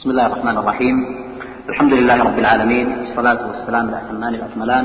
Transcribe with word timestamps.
بسم 0.00 0.10
الله 0.10 0.26
الرحمن 0.26 0.56
الرحيم. 0.58 0.96
الحمد 1.68 1.92
لله 1.92 2.24
رب 2.24 2.38
العالمين 2.38 2.86
والصلاة 2.98 3.40
والسلام 3.48 3.88
الأتمان 3.88 4.34
الأكملان 4.34 4.84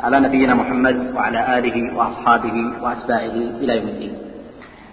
على 0.00 0.20
نبينا 0.20 0.54
محمد 0.54 1.14
وعلى 1.14 1.58
آله 1.58 1.96
وأصحابه 1.96 2.56
وأتباعه 2.82 3.36
إلى 3.62 3.72
يوم 3.76 3.88
الدين. 3.88 4.12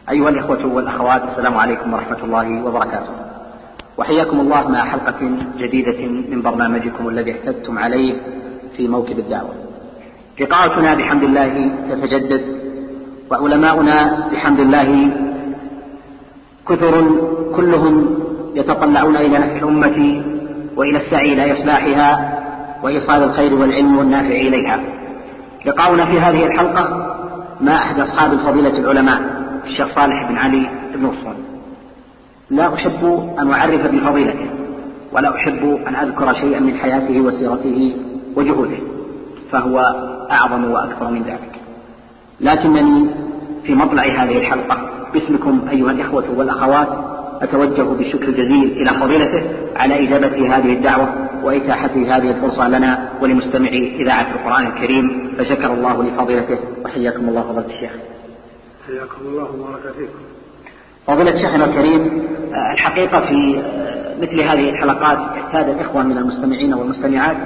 أيها 0.09 0.29
الإخوة 0.29 0.65
والأخوات 0.65 1.23
السلام 1.23 1.57
عليكم 1.57 1.93
ورحمة 1.93 2.21
الله 2.23 2.65
وبركاته. 2.65 3.13
وحياكم 3.97 4.39
الله 4.39 4.67
مع 4.69 4.85
حلقة 4.85 5.21
جديدة 5.57 5.99
من 6.29 6.41
برنامجكم 6.41 7.09
الذي 7.09 7.31
اعتدتم 7.31 7.79
عليه 7.79 8.13
في 8.77 8.87
موكب 8.87 9.19
الدعوة. 9.19 9.53
لقاءاتنا 10.41 10.95
بحمد 10.95 11.23
الله 11.23 11.71
تتجدد 11.89 12.43
وعلماؤنا 13.31 14.27
بحمد 14.31 14.59
الله 14.59 14.89
كثر 16.69 16.93
كلهم 17.55 18.14
يتطلعون 18.55 19.15
إلى 19.15 19.37
نفع 19.37 19.57
الأمة 19.57 20.23
وإلى 20.75 20.97
السعي 20.97 21.33
إلى 21.33 21.53
إصلاحها 21.53 22.39
وإيصال 22.83 23.23
الخير 23.23 23.53
والعلم 23.55 23.97
والنافع 23.97 24.35
إليها. 24.35 24.79
لقاؤنا 25.65 26.05
في 26.05 26.19
هذه 26.19 26.45
الحلقة 26.45 27.15
مع 27.61 27.75
أحد 27.77 27.99
أصحاب 27.99 28.33
الفضيلة 28.33 28.77
العلماء 28.79 29.21
الشيخ 29.65 29.87
صالح 29.95 30.29
بن 30.29 30.37
علي 30.37 30.69
بن 30.95 31.05
وصول 31.05 31.35
لا 32.49 32.73
أحب 32.73 33.29
أن 33.39 33.51
أعرف 33.51 33.87
بفضيلته 33.87 34.49
ولا 35.11 35.35
أحب 35.35 35.79
أن 35.87 35.95
أذكر 35.95 36.33
شيئا 36.33 36.59
من 36.59 36.77
حياته 36.77 37.21
وسيرته 37.21 37.95
وجهوده 38.35 38.77
فهو 39.51 39.79
أعظم 40.31 40.71
وأكثر 40.71 41.11
من 41.11 41.23
ذلك. 41.23 41.61
لكنني 42.41 43.07
في 43.63 43.75
مطلع 43.75 44.03
هذه 44.03 44.37
الحلقة 44.37 44.77
باسمكم 45.13 45.61
أيها 45.71 45.91
الإخوة 45.91 46.25
والأخوات 46.37 47.14
أتوجه 47.41 47.83
بالشكر 47.83 48.27
الجزيل 48.27 48.71
إلى 48.71 48.99
فضيلته 48.99 49.43
على 49.75 50.07
إجابة 50.07 50.57
هذه 50.57 50.73
الدعوة 50.73 51.29
وإتاحة 51.43 51.89
هذه 51.95 52.31
الفرصة 52.31 52.67
لنا 52.67 53.09
ولمستمعي 53.21 54.01
إذاعة 54.01 54.31
القرآن 54.31 54.67
الكريم 54.67 55.35
فشكر 55.37 55.73
الله 55.73 56.03
لفضيلته 56.03 56.59
وحياكم 56.85 57.29
الله 57.29 57.41
فضيلة 57.41 57.65
الشيخ. 57.65 57.91
حياكم 58.87 59.25
الله 59.25 59.43
وبارك 59.43 59.81
فيكم. 59.97 60.19
فضيلة 61.07 61.31
شيخنا 61.31 61.65
الكريم 61.65 62.21
الحقيقة 62.73 63.19
في 63.19 63.63
مثل 64.21 64.41
هذه 64.41 64.69
الحلقات 64.69 65.17
اعتاد 65.17 65.69
الإخوة 65.69 66.03
من 66.03 66.17
المستمعين 66.17 66.73
والمستمعات 66.73 67.37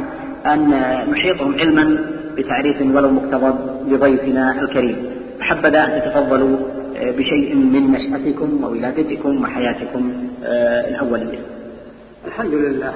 أن 0.45 0.69
نحيطهم 1.11 1.55
علما 1.59 1.99
بتعريف 2.37 2.81
ولو 2.81 3.11
مقتضب 3.11 3.55
لضيفنا 3.87 4.61
الكريم. 4.61 5.19
حبذا 5.41 5.83
أن 5.83 6.01
تتفضلوا 6.01 6.57
بشيء 7.02 7.55
من 7.55 7.92
نشأتكم 7.92 8.64
وولادتكم 8.64 9.44
وحياتكم 9.44 10.14
الأولية. 10.89 11.39
الحمد 12.28 12.53
لله 12.53 12.94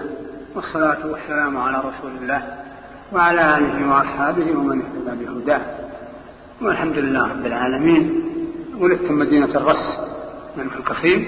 والصلاة 0.56 1.08
والسلام 1.08 1.58
على 1.58 1.78
رسول 1.78 2.12
الله 2.22 2.42
وعلى 3.14 3.58
آله 3.58 3.90
وأصحابه 3.90 4.52
ومن 4.52 4.81
اهتدى 4.81 5.26
بهداه. 5.26 5.62
والحمد 6.62 6.98
لله 6.98 7.24
رب 7.30 7.46
العالمين. 7.46 8.24
ولدت 8.80 9.12
مدينة 9.12 9.46
الرس 9.56 10.00
من 10.58 10.68
الكفيم 10.80 11.26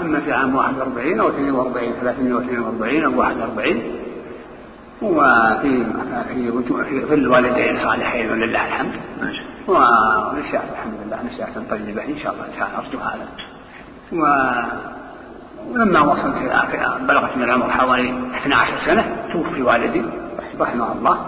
إما 0.00 0.20
في 0.20 0.32
عام 0.32 0.54
41 0.54 1.20
أو 1.20 1.28
42 1.28 1.92
342 2.00 3.04
أو 3.04 3.18
41 3.18 3.82
وفي 5.02 5.84
في 6.28 6.52
في 6.88 7.04
ظل 7.04 7.28
والدين 7.28 7.78
صالحين 7.78 8.30
ولله 8.30 8.66
الحمد. 8.66 8.92
ونشأت 9.68 10.64
الحمد 10.72 10.94
لله 11.04 11.18
نشأة 11.22 11.62
طيبة 11.70 12.04
إن 12.04 12.18
شاء 12.22 12.32
الله 12.32 12.46
تعالى 12.58 12.76
أرجو 12.76 12.98
هذا. 12.98 13.26
و 14.12 14.24
ولما 15.72 16.00
وصلت 16.00 16.36
بلغت 17.00 17.36
من 17.36 17.42
العمر 17.42 17.70
حوالي 17.70 18.14
12 18.36 18.72
سنة 18.86 19.16
توفي 19.32 19.62
والدي 19.62 20.02
رحمه 20.60 20.92
الله. 20.92 21.18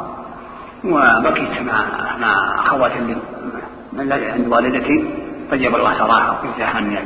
وبقيت 0.84 1.62
مع 1.62 1.84
مع 2.20 2.54
أخوات 2.58 2.92
من 3.92 4.12
عند 4.12 4.48
والدتي. 4.48 5.14
طيب 5.50 5.74
الله 5.76 5.94
ثراها 5.94 6.40
وجزاها 6.44 6.76
عني 6.76 6.98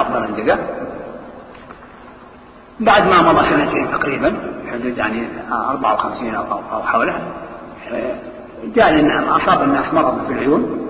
أفضل 0.00 0.24
الجزاء. 0.24 0.82
بعد 2.80 3.06
ما 3.06 3.32
مضى 3.32 3.50
سنتين 3.50 3.90
تقريبا 3.90 4.34
حدود 4.72 4.98
يعني 4.98 5.28
54 5.52 6.34
أو 6.34 6.44
أو 6.72 6.82
حوله 6.82 7.18
جاء 8.64 9.36
أصاب 9.36 9.62
الناس 9.62 9.94
مرض 9.94 10.26
في 10.26 10.32
العيون 10.32 10.88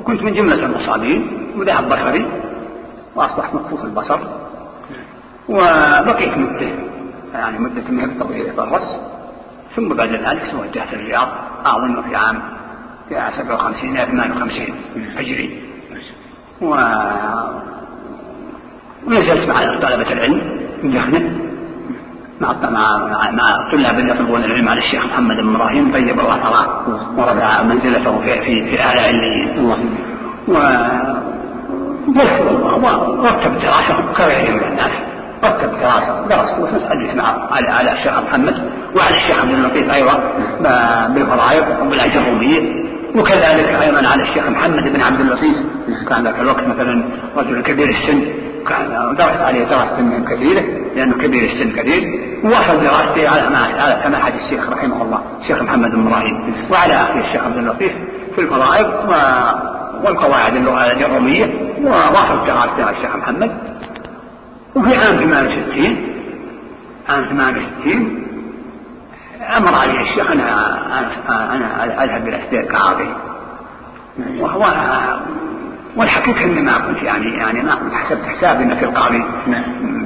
وكنت 0.00 0.22
من 0.22 0.34
جملة 0.34 0.66
المصابين 0.66 1.26
وذهب 1.56 1.88
بصري 1.88 2.26
وأصبحت 3.14 3.54
مكفوف 3.54 3.84
البصر 3.84 4.18
وبقيت 5.48 6.38
مدة 6.38 6.68
يعني 7.34 7.58
مدة 7.58 7.90
من 7.90 8.18
طويلة 8.18 8.52
في 8.52 8.58
الرأس. 8.58 8.96
ثم 9.76 9.88
بعد 9.88 10.08
ذلك 10.08 10.50
توجهت 10.52 10.94
الرياض 10.94 11.28
أظن 11.64 12.02
في 12.02 12.16
عام 12.16 12.38
57 13.10 13.90
إلى 13.90 14.06
58 14.06 14.66
هجري. 15.16 15.62
و 16.60 16.76
ونزلت 19.06 19.48
مع 19.48 19.60
طلبة 19.80 20.12
العلم 20.12 20.40
في 20.82 21.43
مع 22.40 22.52
مع 22.70 23.30
مع 23.30 23.70
طلاب 23.72 23.98
يطلبون 23.98 24.44
العلم 24.44 24.68
على 24.68 24.80
الشيخ 24.80 25.06
محمد 25.06 25.36
بن 25.36 25.54
إبراهيم 25.54 25.92
طيب 25.92 26.20
الله 26.20 26.38
ثراه 26.38 26.82
ورفع 27.16 27.62
منزلته 27.62 28.20
في 28.20 28.40
في 28.40 28.70
في 28.70 28.82
اعلى 28.82 29.00
عليين 29.00 29.72
و 30.48 30.54
ورتب 32.08 33.52
دراسة 33.62 33.94
كغيرهم 34.16 34.56
من 34.56 34.62
الناس 34.62 34.90
رتب 35.44 35.70
دراسة 35.80 36.26
درس 36.28 36.58
وتحدث 36.58 37.14
مع 37.16 37.24
على 37.50 37.68
على 37.68 37.92
الشيخ 37.92 38.18
محمد 38.18 38.54
وعلى 38.96 39.16
الشيخ 39.16 39.40
عبد 39.40 39.50
اللطيف 39.50 39.90
أيضا 39.90 40.18
بالفرائض 41.14 41.64
وبالاجروميه 41.82 42.84
وكذلك 43.16 43.68
أيضا 43.82 44.08
على 44.08 44.22
الشيخ 44.22 44.48
محمد 44.48 44.92
بن 44.92 45.00
عبد 45.00 45.20
اللطيف. 45.20 45.56
كان 46.08 46.24
ذاك 46.24 46.40
الوقت 46.40 46.64
مثلا 46.68 47.04
رجل 47.36 47.62
كبير 47.62 47.88
السن. 47.88 48.22
درس 49.18 49.36
عليه 49.40 49.64
دراسة 49.64 50.24
كثيرة 50.30 50.64
لأنه 50.96 51.14
كبير 51.14 51.50
السن 51.50 51.70
كثير 51.72 52.02
ووصل 52.44 52.80
دراسته 52.80 53.28
على 53.28 53.56
على 53.56 54.00
سماحة 54.04 54.32
الشيخ 54.44 54.70
رحمه 54.70 55.02
الله 55.02 55.20
الشيخ 55.40 55.62
محمد 55.62 55.90
بن 55.90 56.06
إبراهيم 56.06 56.54
وعلى 56.70 56.94
أخيه 56.94 57.20
الشيخ 57.20 57.44
عبد 57.44 57.56
اللطيف 57.56 57.92
في 58.34 58.40
الفرائض 58.40 58.86
والقواعد 60.04 60.56
اللغة 60.56 60.92
الرومية 60.92 61.50
وواصل 61.82 62.46
دراسته 62.46 62.84
على 62.84 62.96
الشيخ 62.96 63.16
محمد 63.16 63.50
وفي 64.74 64.96
عام 64.96 65.16
68 65.16 65.96
عام 67.08 67.24
68 67.24 68.24
أمر 69.56 69.74
علي 69.74 70.00
الشيخ 70.00 70.30
أنا 70.30 70.76
أنا 71.28 72.04
أذهب 72.04 72.28
إلى 72.28 72.36
السير 72.44 72.62
كعاطي 72.62 73.08
وهو 74.38 74.64
والحقيقة 75.96 76.44
إني 76.44 76.60
ما 76.60 76.78
كنت 76.78 77.02
يعني 77.02 77.36
يعني 77.36 77.62
ما 77.62 77.74
كنت 77.74 77.94
حسبت 77.94 78.26
حسابي 78.26 78.64
اني 78.64 78.76
في 78.76 78.84
القاضي 78.84 79.24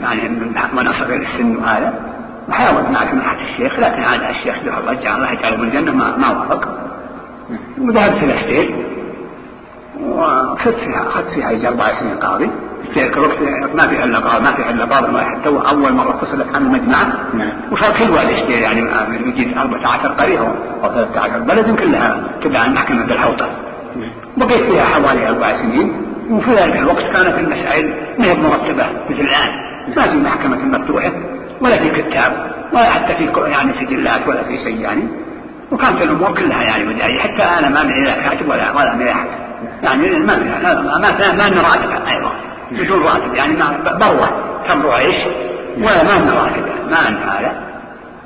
يعني 0.02 0.30
وأنا 0.76 0.92
صغير 0.92 1.22
السن 1.22 1.56
وهذا. 1.56 1.94
وحاولت 2.48 2.88
مع 2.90 3.10
سماحة 3.10 3.36
الشيخ 3.50 3.78
لكن 3.78 4.02
عاد 4.02 4.22
الشيخ 4.22 4.56
له 4.64 4.78
الله 4.78 4.92
جعل 4.92 5.16
الله 5.16 5.32
يجعله 5.32 5.56
بالجنة 5.56 5.92
ما 5.92 6.16
ما 6.16 6.28
وافق. 6.28 6.68
وذهبت 7.78 8.22
إلى 8.22 8.34
السير 8.34 8.74
وأخذت 10.00 10.76
فيها 10.76 11.02
أخذت 11.06 11.28
فيها 11.28 11.50
يجي 11.50 11.68
أربع 11.68 12.00
سنين 12.00 12.14
قاضي. 12.14 12.50
في 12.94 13.06
الوقت 13.06 13.38
ما 13.74 13.80
في 13.80 14.04
إلا 14.04 14.18
قاضي 14.18 14.44
ما 14.44 14.52
في 14.52 14.70
إلا 14.70 14.84
قاضي 14.84 15.14
واحد 15.14 15.42
تو 15.44 15.58
أول 15.58 15.92
مرة 15.92 16.16
فصلت 16.16 16.54
عن 16.54 16.62
المجمع. 16.62 17.06
وصار 17.72 17.92
كل 17.98 18.18
الشي 18.18 18.58
يعني 18.58 18.80
يجي 19.26 19.58
14 19.58 20.08
قرية 20.08 20.38
أو 20.84 20.92
13 20.92 21.38
بلد 21.38 21.76
كلها 21.78 22.20
تبع 22.42 22.66
محكمة 22.66 23.04
الحوطة 23.04 23.67
بقيت 24.36 24.62
فيها 24.62 24.84
حوالي 24.84 25.28
أربع 25.28 25.56
سنين 25.56 25.92
وفي 26.30 26.50
ذلك 26.50 26.76
الوقت 26.76 27.04
كانت 27.12 27.38
المسائل 27.38 27.94
ما 28.18 28.24
هي 28.24 28.34
مرتبة 28.34 28.86
مثل 29.10 29.20
الآن. 29.20 29.48
ما 29.96 30.02
في 30.02 30.16
محكمة 30.16 30.78
مفتوحة 30.78 31.12
ولا 31.60 31.76
في 31.78 32.02
كتاب 32.02 32.46
ولا 32.72 32.90
حتى 32.90 33.14
في 33.14 33.28
يعني 33.50 33.72
سجلات 33.72 34.28
ولا 34.28 34.42
في 34.42 34.58
شيء 34.58 34.80
يعني. 34.80 35.02
وكانت 35.72 36.02
الأمور 36.02 36.34
كلها 36.34 36.62
يعني 36.62 36.94
بدائية. 36.94 37.18
حتى 37.18 37.42
أنا 37.42 37.68
ما 37.68 37.84
معي 37.84 38.04
لا 38.04 38.28
كاتب 38.28 38.48
ولا 38.48 38.72
ولا 38.72 38.94
معي 38.94 39.12
أحد. 39.12 39.26
يعني 39.82 40.18
ما 40.18 40.36
ما 40.36 40.98
ما 40.98 41.32
ما 41.32 41.48
لنا 41.48 41.62
راتب 41.62 42.06
أيضا. 42.08 42.30
بدون 42.72 43.02
راتب 43.02 43.34
يعني 43.34 43.56
ما 43.56 43.96
بروة 44.00 44.28
تمر 44.68 44.90
عيش 44.90 45.16
ولا 45.78 46.02
ما 46.04 46.24
لنا 46.24 46.32
راتب 46.32 46.64
ما 46.90 47.10
لنا 47.10 47.38
هذا 47.38 47.52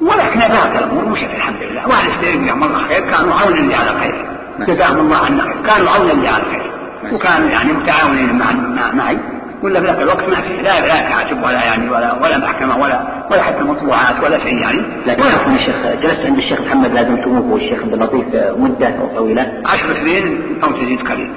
ولكن 0.01 0.41
ذات 0.41 0.83
الأمور 0.83 1.05
مشت 1.05 1.31
الحمد 1.37 1.57
لله. 1.71 1.89
واحد 1.89 2.11
يستلم 2.11 2.49
يوم 2.49 2.65
الله 2.65 2.79
خير 2.79 3.01
كانوا 3.01 3.35
عونا 3.35 3.57
لي 3.57 3.75
على 3.75 3.91
خير. 4.01 4.15
جزاهم 4.61 4.99
الله 4.99 5.17
عنا. 5.17 5.45
كانوا 5.67 5.91
عونا 5.91 6.13
لي 6.13 6.29
على 6.29 6.43
خير 6.45 6.71
وكانوا 7.13 7.49
يعني 7.49 7.73
متعاونين 7.73 8.39
مع 8.39 8.93
معي. 8.93 9.19
ولا 9.63 9.81
في 9.81 9.87
ذاك 9.87 10.03
الوقت 10.03 10.29
ما 10.29 10.41
في 10.41 10.57
لا 10.57 10.87
لا 10.87 11.09
كاتب 11.09 11.43
ولا 11.43 11.65
يعني 11.65 11.91
ولا 11.91 12.13
ولا 12.23 12.39
محكمة 12.39 12.77
ولا 12.77 13.01
ولا 13.31 13.43
حتى 13.43 13.65
مطبوعات 13.65 14.21
ولا 14.25 14.39
شيء 14.39 14.59
يعني. 14.59 14.83
لكن 15.07 15.23
يكون 15.27 15.55
الشيخ 15.55 15.77
جلست 16.03 16.27
عند 16.27 16.39
الشيخ 16.39 16.61
محمد 16.61 16.93
لازمتموه 16.93 17.53
والشيخ 17.53 17.83
عبد 17.83 17.93
اللطيف 17.93 18.27
مدة 18.59 18.95
طويلة. 19.17 19.63
عشر 19.67 19.95
سنين 19.95 20.41
أو 20.65 20.73
تزيد 20.73 21.09
قليل. 21.09 21.31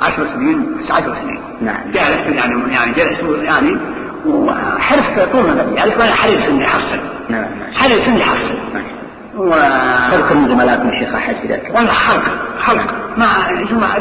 عشر 0.00 0.26
سنين 0.26 0.66
عشر 0.90 1.14
سنين. 1.14 1.40
نعم. 1.60 1.80
جلست 1.94 2.36
يعني 2.36 2.72
يعني 2.72 2.92
جلست 2.92 3.20
يعني 3.44 3.76
وحرص 4.26 5.08
الشيخ 5.16 5.26
طول 5.32 5.42
ما 5.42 5.54
بدي 5.54 5.74
يعني 5.74 5.94
أنا 5.94 6.12
حريص 6.14 6.46
إني 6.48 6.66
أحصل. 6.66 6.98
نعم. 7.28 7.46
حريص 7.74 8.08
إني 8.08 8.22
أحصل. 8.22 8.54
و 9.36 9.50
تذكر 10.12 10.34
من 10.34 10.48
زملائكم 10.48 10.88
الشيخ 10.88 11.14
أحد 11.14 11.36
في 11.36 11.48
ذلك 11.48 11.72
والله 11.74 11.92
حرق 11.92 12.22
حرق 12.60 12.94
ما 13.16 13.26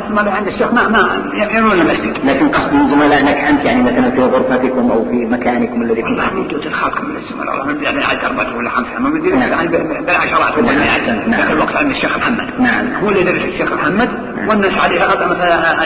ما 0.09 0.31
عند 0.31 0.47
الشيخ 0.47 0.73
ما 0.73 0.87
ما 0.87 1.31
يرون 1.33 1.71
المسجد 1.71 2.17
لكن 2.25 2.49
قصد 2.49 2.73
من 2.73 2.89
زملائك 2.89 3.37
أنت 3.37 3.65
يعني 3.65 3.83
مثلا 3.83 4.11
في 4.11 4.21
غرفتكم 4.21 4.91
أو 4.91 5.05
في 5.05 5.25
مكانكم 5.25 5.81
الذي 5.81 6.03
والله 6.03 6.33
من 6.33 6.47
توت 6.47 6.65
الخلق 6.65 7.01
من 7.01 7.15
الزملاء 7.15 7.49
والله 7.49 7.73
من 7.73 7.83
يعني 7.83 8.03
عاد 8.03 8.25
أربعة 8.25 8.57
ولا 8.57 8.69
خمسة 8.69 8.99
ما 8.99 9.09
بدي 9.09 9.29
نعم. 9.29 9.49
يعني 9.49 9.67
بالعشرات 10.05 10.57
ولا 10.57 10.71
نعم. 10.71 11.29
نعم. 11.29 11.41
ذاك 11.41 11.51
الوقت 11.51 11.75
عند 11.75 11.91
الشيخ 11.91 12.17
محمد 12.17 12.49
نعم. 12.59 12.95
هو 13.03 13.09
اللي 13.09 13.23
درس 13.23 13.45
الشيخ 13.45 13.73
محمد. 13.73 14.09
والناس 14.47 14.77
عليه 14.77 15.03
غدا 15.03 15.27
مثلا 15.27 15.83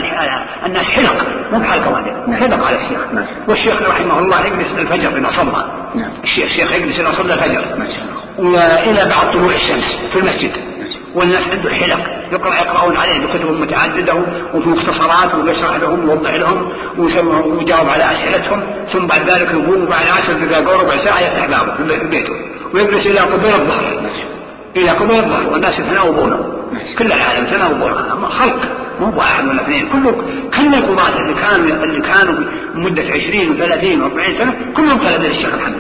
الناس 0.65 0.86
حلق 0.86 1.27
مو 1.51 1.59
بحلقه 1.59 1.91
واحدة. 1.91 2.38
حلق 2.38 2.68
على 2.68 2.75
الشيخ. 2.75 3.00
والشيخ 3.48 3.81
رحمه 3.89 4.19
الله 4.19 4.45
يجلس 4.45 4.68
الفجر 4.77 5.18
اذا 5.18 5.30
صلى. 5.30 5.65
الشيخ 6.24 6.45
الشيخ 6.45 6.71
يجلس 6.71 7.00
اذا 7.00 7.12
صلى 7.12 7.33
الفجر 7.33 7.62
ما 7.80 7.86
شاء 7.86 8.03
الله 8.03 8.25
والى 8.39 9.09
بعد 9.09 9.31
طلوع 9.33 9.51
الشمس 9.55 9.97
في 10.13 10.19
المسجد. 10.19 10.51
والناس 11.15 11.43
عنده 11.47 11.69
حلق. 11.69 11.99
يقرأ 12.31 12.55
يقرأون 12.55 12.97
عليه 12.97 13.19
بكتب 13.27 13.61
متعددة 13.61 14.13
وفي 14.53 14.69
مختصرات 14.69 15.35
ويشرح 15.35 15.75
لهم 15.75 16.09
ويوضح 16.09 16.33
لهم 16.33 16.71
ويجاوب 16.97 17.89
على 17.89 18.03
أسئلتهم. 18.11 18.63
ثم 18.93 19.07
بعد 19.07 19.29
ذلك 19.29 19.51
يقوم 19.51 19.85
بعد 19.85 20.05
عشر 20.07 20.33
دقائق 20.33 20.69
أو 20.69 20.81
ربع 20.81 20.97
ساعة 20.97 21.19
يفتح 21.19 21.45
بابه 21.45 21.75
في 21.77 21.83
بي- 21.83 21.99
في 21.99 22.07
بيته. 22.07 22.33
ويجلس 22.73 23.05
إلى 23.05 23.19
قبيل 23.19 23.53
الظهر. 23.53 24.09
إلى 24.75 24.89
قبيل 24.89 25.15
الظهر. 25.19 25.53
والناس 25.53 25.79
يتناوبونه 25.79 26.39
كل 26.97 27.05
العالم 27.05 27.45
يتناوبونه 27.47 28.13
أما 28.13 28.27
خلق. 28.27 28.59
مو 28.99 29.13
واحد 29.17 29.47
ولا 29.47 29.61
اثنين. 29.61 29.88
كله 29.89 30.11
كل 30.57 30.75
القضاة 30.75 31.17
اللي 31.19 31.33
كانوا 31.33 31.83
اللي 31.83 32.01
كانوا 32.01 32.33
مدة 32.75 33.03
20 33.03 33.57
و30 33.57 34.01
و40 34.03 34.38
سنة 34.39 34.53
كلهم 34.77 34.97
تلاميذ 34.97 35.29
الشيخ 35.29 35.49
محمد. 35.55 35.75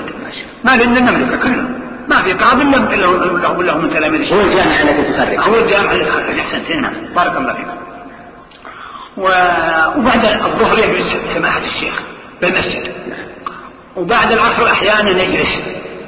ما 0.63 0.71
لنا 0.75 1.09
المملكة 1.09 1.37
كلهم. 1.37 1.84
ما 2.09 2.21
في 2.21 2.33
قاضي 2.33 2.63
إلا 2.63 3.05
هو 3.47 3.77
من 3.77 3.89
تلاميذ 3.89 4.21
الشيخ 4.21 4.33
هو 4.37 4.41
الجامعة 4.41 4.81
التي 4.81 5.13
تخرج 5.13 5.39
هو 5.39 5.55
الجامع 5.55 5.91
اللي 5.91 6.05
خرج 6.05 6.39
احسنت 6.39 6.71
نعم 6.71 6.93
بارك 7.15 7.37
الله 7.37 7.53
فيك. 7.53 7.67
و... 9.17 9.27
وبعد 9.99 10.25
الظهر 10.25 10.79
يجلس 10.79 11.17
سماحة 11.35 11.59
الشيخ 11.59 11.93
بالمسجد 12.41 12.93
وبعد 13.95 14.31
العصر 14.31 14.71
أحيانا 14.71 15.09
يجلس 15.09 15.49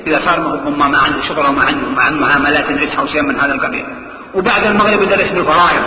إذا 0.08 0.22
صار 0.26 0.40
ربما 0.40 0.88
ما 0.88 0.98
عنده 0.98 1.22
شغل 1.28 1.46
وما 1.48 1.64
عنده 1.64 1.90
مع 1.90 2.10
معاملات 2.10 2.70
يدرسها 2.70 3.00
أو 3.00 3.08
شيء 3.08 3.22
من 3.22 3.40
هذا 3.40 3.54
القبيل. 3.54 3.86
وبعد 4.36 4.64
المغرب 4.66 5.02
يدرس 5.02 5.30
بالفرائض. 5.32 5.84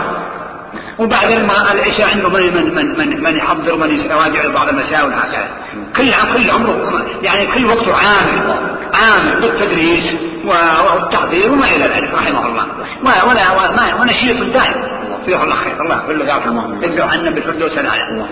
وبعد 0.99 1.31
العشاء 1.31 2.11
عنده 2.11 2.29
من 2.29 2.55
من 2.55 2.75
من 2.75 2.99
من, 2.99 3.23
من 3.23 3.37
يحضر 3.37 3.75
ومن 3.75 3.91
يراجع 3.91 4.49
بعض 4.55 4.69
المسائل 4.69 5.13
هكذا 5.13 5.49
كل 5.97 6.13
كل 6.35 6.51
عمره 6.51 7.07
يعني 7.23 7.47
كل 7.47 7.67
وقته 7.67 7.95
عامل 7.95 8.70
عامل 8.95 9.41
بالتدريس 9.41 10.05
والتحضير 10.45 11.53
وما 11.53 11.67
إلى 11.67 11.85
ذلك 11.85 12.15
رحمه 12.15 12.47
الله. 12.47 12.67
ولا 13.05 13.53
ولا 13.53 13.95
ونشيط 14.01 14.37
دائم. 14.37 14.75
فيه 15.27 15.43
الله 15.45 15.55
خير. 15.55 15.83
الله 15.83 16.03
كله 16.07 16.35
يرحمه 16.35 16.85
يجزو 16.85 17.03
عنا 17.03 17.31
بالفردوس 17.31 17.79
الاعلى 17.79 18.27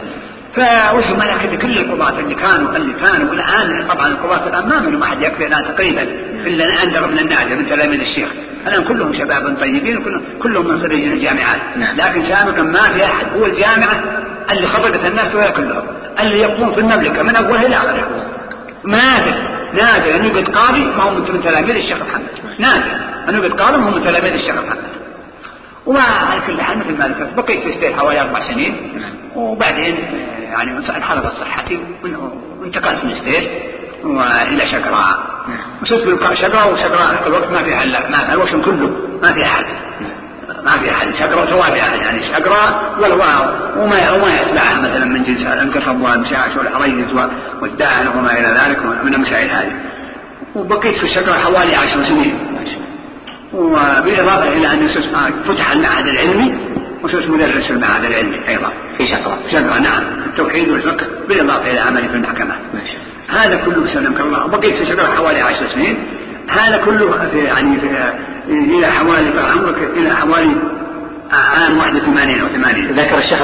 فوش 0.54 1.06
ملكة 1.10 1.56
كل 1.56 1.78
القضاة 1.78 2.18
اللي 2.18 2.34
كانوا 2.34 2.76
اللي 2.76 2.92
كانوا 2.92 3.30
والآن 3.30 3.86
طبعا 3.88 4.08
القضاة 4.08 4.48
الآن 4.48 4.68
ما 4.68 4.80
منهم 4.80 5.02
أحد 5.02 5.22
يكفي 5.22 5.46
الآن 5.46 5.64
تقريبا 5.74 6.02
إلا 6.46 6.82
أندر 6.82 7.06
من 7.06 7.18
النادر 7.18 7.56
من 7.56 7.68
تلاميذ 7.68 8.00
الشيخ. 8.00 8.28
الآن 8.66 8.84
كلهم 8.84 9.12
شباب 9.12 9.56
طيبين 9.60 9.98
وكلهم 9.98 10.22
كلهم 10.42 10.68
من 10.68 10.82
خريجين 10.82 11.12
الجامعات. 11.12 11.60
نعم. 11.76 11.96
لكن 11.96 12.26
سابقا 12.26 12.62
ما 12.62 12.80
في 12.80 13.04
أحد. 13.04 13.26
هو 13.36 13.46
الجامعة 13.46 14.00
اللي 14.50 14.66
خرجت 14.68 15.04
الناس 15.04 15.34
وهي 15.34 15.52
كلهم. 15.52 15.82
اللي 16.20 16.40
يقوم 16.40 16.74
في 16.74 16.80
المملكة 16.80 17.22
من 17.22 17.36
أولها 17.36 17.66
إلى 17.66 17.76
آخرها. 17.76 18.26
نادر 18.84 19.34
نادر 19.72 20.14
أن 20.14 20.24
يوجد 20.24 20.56
قاضي 20.56 20.80
ما 20.80 21.02
هو 21.02 21.10
من 21.10 21.42
تلاميذ 21.44 21.76
الشيخ 21.76 21.98
محمد. 22.02 22.28
نادر 22.58 22.96
أن 23.28 23.34
يوجد 23.34 23.60
قاضي 23.60 23.76
ما 23.76 23.84
هو 23.84 23.90
من 23.90 24.04
تلاميذ 24.04 24.32
الشيخ 24.32 24.54
محمد. 24.54 24.78
وعلى 25.86 26.40
كل 26.46 26.60
حال 26.60 26.78
مثل 26.78 26.98
ما 26.98 27.08
ذكرت 27.08 27.34
بقيت 27.36 27.62
في 27.62 27.72
ستيل 27.72 27.94
حوالي 27.94 28.20
أربع 28.20 28.40
سنين. 28.40 28.76
وبعدين 29.36 29.94
آه، 29.94 30.42
يعني 30.42 30.78
انحدرت 30.96 31.32
صحتي 31.40 31.80
وانتقلت 32.60 33.04
من 33.04 33.14
ستيل 33.14 33.48
وإلى 34.04 34.66
شقراء 34.66 35.38
وصرت 35.82 36.00
في 36.00 36.36
شقراء 36.36 36.72
وشقراء 36.72 37.26
الوقت 37.26 37.50
ما 37.50 37.62
فيها 37.62 37.84
الا 37.84 38.10
ما 38.10 38.34
الوشم 38.34 38.62
كله 38.62 38.90
ما 39.22 39.34
في 39.34 39.42
احد 39.42 39.64
ما 40.64 40.78
في 40.78 40.90
سواء 41.50 41.70
في 41.70 41.80
أحد 41.80 42.00
يعني 42.00 42.22
شقراء 42.22 42.94
ولا 43.00 43.14
وما 43.76 44.10
وما 44.10 44.40
يتبعها 44.40 44.80
مثلا 44.80 45.04
من 45.04 45.24
جنس 45.24 45.42
القصب 45.42 46.00
والمشاش 46.00 46.56
والحريز 46.56 47.06
والدائن 47.62 48.08
وما 48.08 48.32
إلى 48.32 48.56
ذلك 48.62 48.78
من 49.04 49.14
المسائل 49.14 49.50
هذه. 49.50 49.72
وبقيت 50.54 50.98
في 50.98 51.04
الشقراء 51.04 51.38
حوالي 51.38 51.74
عشر 51.74 52.04
سنين. 52.04 52.38
وبالإضافة 53.54 54.48
إلى 54.48 54.72
أن 54.72 54.88
فتح 55.48 55.70
المعهد 55.70 56.06
العلمي 56.06 56.54
وصرت 57.02 57.30
مدرس 57.30 57.64
في 57.64 57.70
المعهد 57.70 58.04
العلمي 58.04 58.48
أيضا. 58.48 58.72
في 58.98 59.06
شقرة 59.06 59.38
شقرة 59.52 59.78
نعم. 59.78 60.02
التوحيد 60.26 60.68
والفقه 60.68 61.06
بالإضافة 61.28 61.70
إلى 61.70 61.80
عملي 61.80 62.08
في 62.08 62.14
المحكمة. 62.14 62.54
ما 62.74 62.80
شاء 62.86 63.00
هذا 63.28 63.56
كله 63.56 63.86
سلمك 63.94 64.20
الله. 64.20 64.44
وبقيت 64.44 64.74
في 64.74 64.86
شقرة 64.86 65.06
حوالي 65.06 65.40
عشر 65.40 65.66
سنين. 65.74 65.96
هذا 66.48 66.76
كله 66.76 67.28
في 67.32 67.38
يعني 67.38 67.80
في 67.80 68.12
إلى 68.48 68.86
حوالي 68.86 69.30
طال 69.32 69.44
عمرك 69.58 69.78
إلى 69.96 70.10
حوالي 70.16 70.56
عام 71.32 71.78
81 71.78 72.40
أو 72.40 72.48
80 72.48 72.92
ذكر 72.92 73.18
الشيخ 73.18 73.42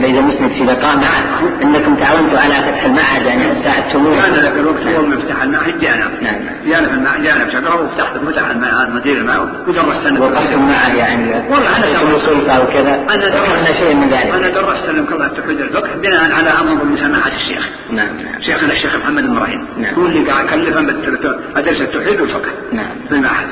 بيد 0.00 0.16
مسند 0.18 0.50
في 0.52 0.64
لقاء 0.64 0.96
معه 0.96 1.22
إنكم 1.62 1.94
تعاونتوا 1.96 2.38
على 2.38 2.54
فتح 2.54 2.84
المعهد 2.84 3.26
يعني 3.26 3.62
ساعدتموه 3.64 4.22
كان 4.22 4.34
ذاك 4.34 4.52
الوقت 4.56 4.86
اول 4.86 5.08
ما 5.08 5.16
فتح 5.16 5.42
المعهد 5.42 5.80
جانا. 5.80 6.10
نعم. 6.22 6.36
جانا 6.66 6.88
في 6.88 6.94
المعهد 6.94 7.22
جانا 7.22 7.44
في 7.44 7.50
شقرة 7.52 7.82
وفتحت 7.82 8.12
فتح 8.18 8.50
المعهد 8.50 8.90
مدير 8.94 9.16
المعهد. 9.16 9.48
ودرست 9.68 10.06
أنا. 10.06 10.20
وقفتم 10.20 10.62
معه 10.68 10.94
يعني 10.94 11.32
والله 11.50 11.76
أنا 11.76 11.86
في 11.98 12.18
صلفة 12.18 12.62
وكذا. 12.62 12.94
أنا 13.14 13.26
ذكرنا 13.26 13.72
شيء 13.72 13.94
من 13.94 14.08
ذلك. 14.10 14.34
أنا 14.34 14.48
درست 14.50 14.86
لهم 14.86 15.06
كذا 15.06 15.26
التوحيد 15.26 15.60
الفقه 15.60 15.88
بناء 16.02 16.32
على 16.32 16.50
أمر 16.50 16.84
من 16.84 16.96
سماحة 16.96 17.30
الشيخ. 17.36 17.68
نعم. 17.90 18.06
نعم 18.16 18.42
شيخنا 18.42 18.72
الشيخ 18.72 18.96
محمد 18.96 19.24
إبراهيم. 19.24 19.66
نعم. 19.78 19.94
هو 19.94 20.06
اللي 20.06 20.30
قاعد 20.30 20.46
بالت- 20.46 21.40
أدرس 21.56 21.80
التوحيد 21.80 22.20
والفقه 22.20 22.50
نعم. 22.72 22.86
في 23.08 23.14
المعهد. 23.14 23.46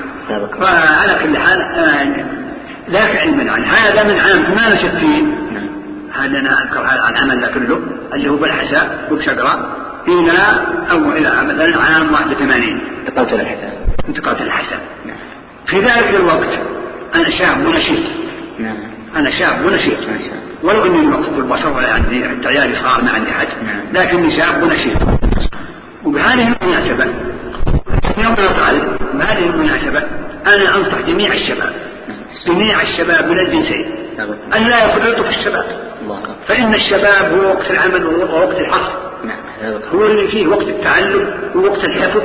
فعلى 0.60 1.18
كل 1.22 1.36
حال 1.38 1.60
آه، 1.62 2.41
ذاك 2.90 3.16
علما 3.16 3.52
عنه 3.52 3.66
هذا 3.66 4.02
من 4.02 4.20
عام 4.20 4.42
68 4.42 5.10
نعم. 5.52 5.68
هذا 6.12 6.38
أنا 6.38 6.62
أذكر 6.62 6.80
هذا 6.80 7.08
العمل 7.08 7.40
ذا 7.40 7.48
كله. 7.48 7.80
اللي 8.14 8.28
هو 8.28 8.36
بالحساء 8.36 9.08
وبشقراء 9.10 9.82
إلى 10.08 10.38
أو 10.90 11.12
إلى 11.12 11.44
مثلا 11.44 11.82
عام 11.82 12.12
81 12.12 12.80
انتقلت 13.08 13.32
إلى 13.32 13.42
الحساب 13.42 13.72
انتقلت 14.08 14.40
الحسن 14.40 14.76
نعم. 15.06 15.16
في 15.66 15.80
ذلك 15.80 16.14
الوقت 16.14 16.60
أنا 17.14 17.30
شاب 17.30 17.66
ونشيط. 17.66 18.04
نعم. 18.58 18.76
أنا 19.16 19.30
شاب 19.30 19.64
ونشيط. 19.64 19.98
ما 20.08 20.18
ولو 20.62 20.86
أني 20.86 21.06
مقصود 21.06 21.38
البصر 21.38 21.68
ولا 21.68 21.92
عندي 21.92 22.24
عيالي 22.46 22.76
صغار 22.76 23.02
ما 23.02 23.10
عندي 23.10 23.32
حد. 23.32 23.48
نعم. 23.66 23.80
لكني 23.92 24.36
شاب 24.36 24.62
ونشيط. 24.62 24.96
وبهذه 26.04 26.56
المناسبة 26.62 27.04
يوم 28.18 28.34
طالب 28.34 28.98
بهذه 29.14 29.46
المناسبة 29.46 30.02
أنا 30.54 30.76
أنصح 30.76 31.00
جميع 31.08 31.32
الشباب. 31.32 31.72
جميع 32.46 32.82
الشباب 32.82 33.30
من 33.30 33.38
الجنسين. 33.38 33.84
أن 34.56 34.62
لا 34.66 34.84
يفرطوا 34.84 35.24
في 35.24 35.30
الشباب. 35.30 35.64
الله 36.02 36.20
فإن 36.48 36.74
الشباب 36.74 37.32
هو 37.32 37.48
وقت 37.48 37.70
العمل 37.70 38.06
ووقت 38.06 38.60
الحصر. 38.60 38.92
نعم. 39.24 39.38
هو 39.94 40.04
اللي 40.06 40.28
فيه 40.28 40.46
وقت 40.46 40.62
التعلم 40.68 41.34
ووقت 41.54 41.84
الحفظ 41.84 42.22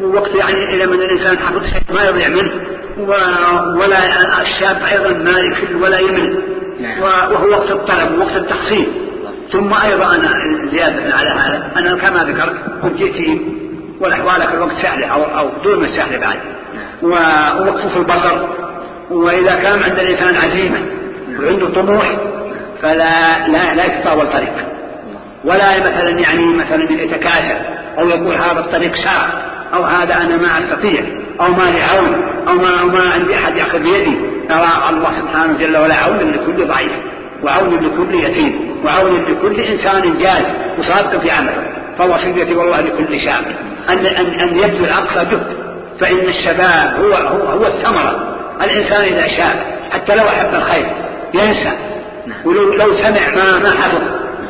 ووقت 0.00 0.34
يعني 0.34 0.74
إذا 0.74 0.86
من 0.86 0.94
الإنسان 1.02 1.38
حفظ 1.38 1.64
شيء 1.64 1.82
ما 1.94 2.08
يضيع 2.08 2.28
منه. 2.28 2.50
و- 2.98 3.78
ولا 3.80 3.98
الشاب 4.42 4.76
أيضا 4.92 5.30
ما 5.32 5.38
يكل 5.38 5.76
ولا 5.76 5.98
يمل. 5.98 6.38
نعم. 6.80 7.02
و- 7.02 7.04
وهو 7.04 7.48
وقت 7.50 7.70
الطلب 7.70 8.18
ووقت 8.18 8.36
التحصيل. 8.36 8.86
ثم 9.52 9.74
أيضا 9.74 10.14
أنا 10.14 10.32
زيادة 10.70 11.14
على 11.16 11.30
هذا. 11.30 11.70
أنا 11.76 11.96
كما 11.96 12.24
ذكرت 12.24 12.54
كنت 12.82 13.00
يتيم 13.00 13.58
والأحوال 14.00 14.46
في 14.48 14.54
الوقت 14.54 14.72
سهلة 14.82 15.06
أو, 15.06 15.22
أو 15.38 15.48
دون 15.64 15.86
سهلة 15.88 16.18
بعد. 16.18 16.38
و- 17.02 17.06
ووقفه 17.62 17.88
في 17.88 17.96
البصر. 17.96 18.48
وإذا 19.10 19.54
كان 19.54 19.82
عند 19.82 19.98
الإنسان 19.98 20.36
عزيمة 20.36 20.78
وعنده 21.40 21.68
طموح 21.68 22.16
فلا 22.82 23.48
لا, 23.48 23.74
لا 23.74 23.84
يتطاول 23.84 24.26
طريق 24.26 24.52
ولا 25.44 25.78
مثلا 25.78 26.10
يعني 26.10 26.44
مثلا 26.46 27.02
يتكاسل 27.02 27.56
أو 27.98 28.08
يقول 28.08 28.34
هذا 28.34 28.60
الطريق 28.60 28.94
صعب 28.94 29.28
أو 29.74 29.82
هذا 29.82 30.14
أنا 30.14 30.36
ما 30.36 30.58
أستطيع 30.58 31.02
أو 31.40 31.52
ما 31.52 31.62
لي 31.62 31.82
عون 31.82 32.22
أو 32.48 32.54
ما, 32.54 32.80
أو 32.80 32.86
ما 32.86 33.10
عندي 33.14 33.34
أحد 33.34 33.56
يأخذ 33.56 33.78
بيدي. 33.78 34.16
ترى 34.48 34.68
الله 34.90 35.12
سبحانه 35.20 35.58
جل 35.58 35.76
وعلا 35.76 35.94
عون 35.94 36.32
لكل 36.32 36.66
ضعيف 36.66 36.92
وعون 37.42 37.74
لكل 37.74 38.14
يتيم 38.14 38.76
وعون 38.84 39.24
لكل 39.28 39.60
إنسان 39.60 40.18
جاد 40.18 40.44
وصادق 40.78 41.20
في 41.20 41.30
عمله. 41.30 41.64
فوصيتي 41.98 42.54
والله 42.54 42.80
لكل 42.80 43.20
شاب 43.20 43.44
ان 43.88 44.06
ان 44.06 44.40
أن 44.40 44.56
يبذل 44.56 44.90
أقصى 44.90 45.24
جهد. 45.24 45.56
فإن 46.00 46.28
الشباب 46.28 46.94
هو 47.00 47.14
هو 47.14 47.46
هو 47.46 47.66
الثمرة. 47.66 48.37
الإنسان 48.62 49.00
إذا 49.00 49.26
شاب 49.26 49.56
حتى 49.92 50.14
لو 50.16 50.28
أحب 50.28 50.54
الخير 50.54 50.86
ينسى. 51.34 51.72
ولو 52.44 52.74
لو 52.74 52.94
سمع 52.94 53.28
ما 53.34 53.58
ما 53.58 53.70
حفظ 53.70 54.02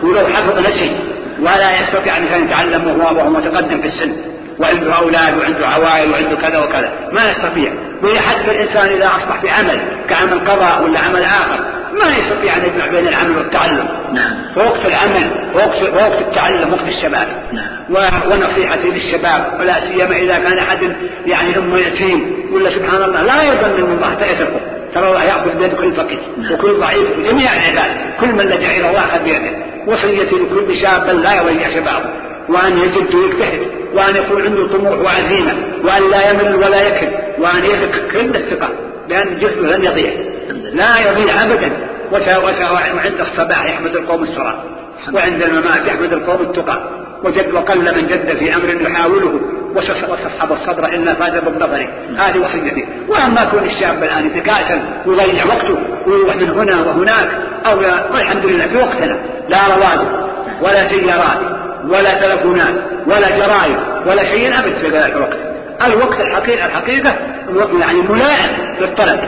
ولو 0.03 0.27
حفظ 0.27 0.59
نسي. 0.59 0.97
ولا 1.41 1.81
يستطيع 1.81 2.17
أن 2.17 2.45
يتعلم 2.45 3.01
وهو 3.01 3.17
وهو 3.17 3.31
متقدم 3.31 3.81
في 3.81 3.89
السن. 3.89 4.13
وعنده 4.59 4.93
أولاد 4.93 5.39
وعنده 5.39 5.67
عوائل 5.67 6.11
وعنده 6.11 6.37
كذا 6.37 6.59
وكذا. 6.59 6.93
ما 7.13 7.31
يستطيع. 7.31 7.73
ويحد 8.03 8.49
الإنسان 8.49 8.87
إذا 8.87 9.07
أصبح 9.07 9.41
في 9.41 9.51
عمل 9.51 9.81
كعمل 10.11 10.41
قضاء 10.41 10.83
ولا 10.83 10.99
عمل 10.99 11.23
آخر. 11.23 11.65
ما 11.93 12.17
يستطيع 12.17 12.57
أن 12.57 12.63
يجمع 12.65 12.87
بين 12.87 13.09
العمل 13.09 13.37
والتعلم. 13.37 13.89
نعم. 14.13 14.37
فوقت 14.55 14.87
العمل 14.87 15.31
وقت 15.55 15.83
وقت 15.95 16.21
التعلم 16.21 16.73
وقت 16.73 16.89
الشباب. 16.89 17.29
نعم. 17.53 17.69
ونصيحتي 18.31 18.89
للشباب 18.89 19.59
ولا 19.61 19.81
سيما 19.81 20.17
إذا 20.17 20.39
كان 20.39 20.59
أحد 20.59 20.79
يعني 21.27 21.59
أم 21.59 21.77
يتيم 21.77 22.49
ولا 22.53 22.71
سبحان 22.71 23.03
الله 23.03 23.23
لا 23.23 23.43
يظن 23.43 23.87
أن 23.87 23.93
الله 23.93 24.13
يتركه 24.13 24.61
ترى 24.95 25.09
الله 25.09 25.25
يأخذ 25.25 25.59
بيد 25.59 25.75
كل 25.75 25.93
فقير 25.93 26.21
نعم. 26.39 26.53
وكل 26.53 26.73
ضعيف 26.81 27.19
وجميع 27.19 27.53
العباد 27.53 27.91
كل 28.21 28.33
من 28.33 28.45
لجأ 28.45 28.71
إلى 28.71 28.89
الله 28.89 29.01
أخذ 29.01 29.25
بيده. 29.25 29.51
وصيتي 29.87 30.37
لكل 30.37 30.77
شاب 30.83 31.09
لا 31.09 31.35
يضيع 31.35 31.69
شبابه. 31.69 32.11
وأن 32.49 32.79
يجد 32.79 33.15
ويجتهد 33.15 33.61
وأن 33.95 34.17
يكون 34.17 34.43
عنده 34.43 34.67
طموح 34.67 34.99
وعزيمة 34.99 35.53
وأن 35.85 36.11
لا 36.11 36.31
يمل 36.31 36.55
ولا 36.55 36.83
يكل 36.83 37.09
وأن 37.39 37.65
يثق 37.65 38.13
كل 38.13 38.37
الثقة. 38.37 38.69
لأن 39.09 39.39
جهده 39.39 39.77
لن 39.77 39.85
يضيع. 39.85 40.13
لا 40.73 40.93
يضيع 41.11 41.35
أبدا. 41.35 41.71
وعند 42.95 43.21
الصباح 43.21 43.65
يحمد 43.65 43.97
القوم 43.97 44.23
السرى. 44.23 44.63
وعند 45.13 45.43
الممات 45.43 45.87
يحمد 45.87 46.13
القوم 46.13 46.41
التقى. 46.41 46.79
وجد 47.25 47.53
وقل 47.53 47.79
من 47.79 48.07
جد 48.07 48.37
في 48.39 48.55
أمر 48.55 48.91
يحاوله. 48.91 49.41
وسحب 49.75 50.53
الصدر 50.53 50.87
إلا 50.87 51.15
فاز 51.15 51.45
بالظفر 51.45 51.87
هذه 52.17 52.39
وصيتي. 52.39 52.85
وأما 53.09 53.45
كون 53.45 53.65
الشاب 53.65 54.03
الآن 54.03 54.27
يتكاسل 54.27 54.81
ويضيع 55.07 55.45
وقته 55.45 55.79
ويروح 56.07 56.37
من 56.37 56.51
هنا 56.51 56.83
وهناك 56.83 57.29
أو 57.67 57.79
والحمد 58.15 58.47
لله 58.47 58.67
في 58.67 58.77
وقتنا. 58.77 59.19
لا 59.49 59.67
رواتب 59.67 60.09
ولا 60.63 60.89
سيارات 60.89 61.39
ولا 61.89 62.15
تلفونات 62.15 62.75
ولا 63.07 63.39
جرائد 63.39 63.77
ولا 64.07 64.25
شيء 64.25 64.59
أبد 64.59 64.75
في 64.75 64.89
ذلك 64.89 65.17
الوقت. 65.17 65.48
الوقت 65.87 66.21
الحقيقة 66.21 66.67
الحقيقة 66.67 67.15
يعني 67.81 68.03
ملائم 68.03 68.77
للطلب. 68.81 69.21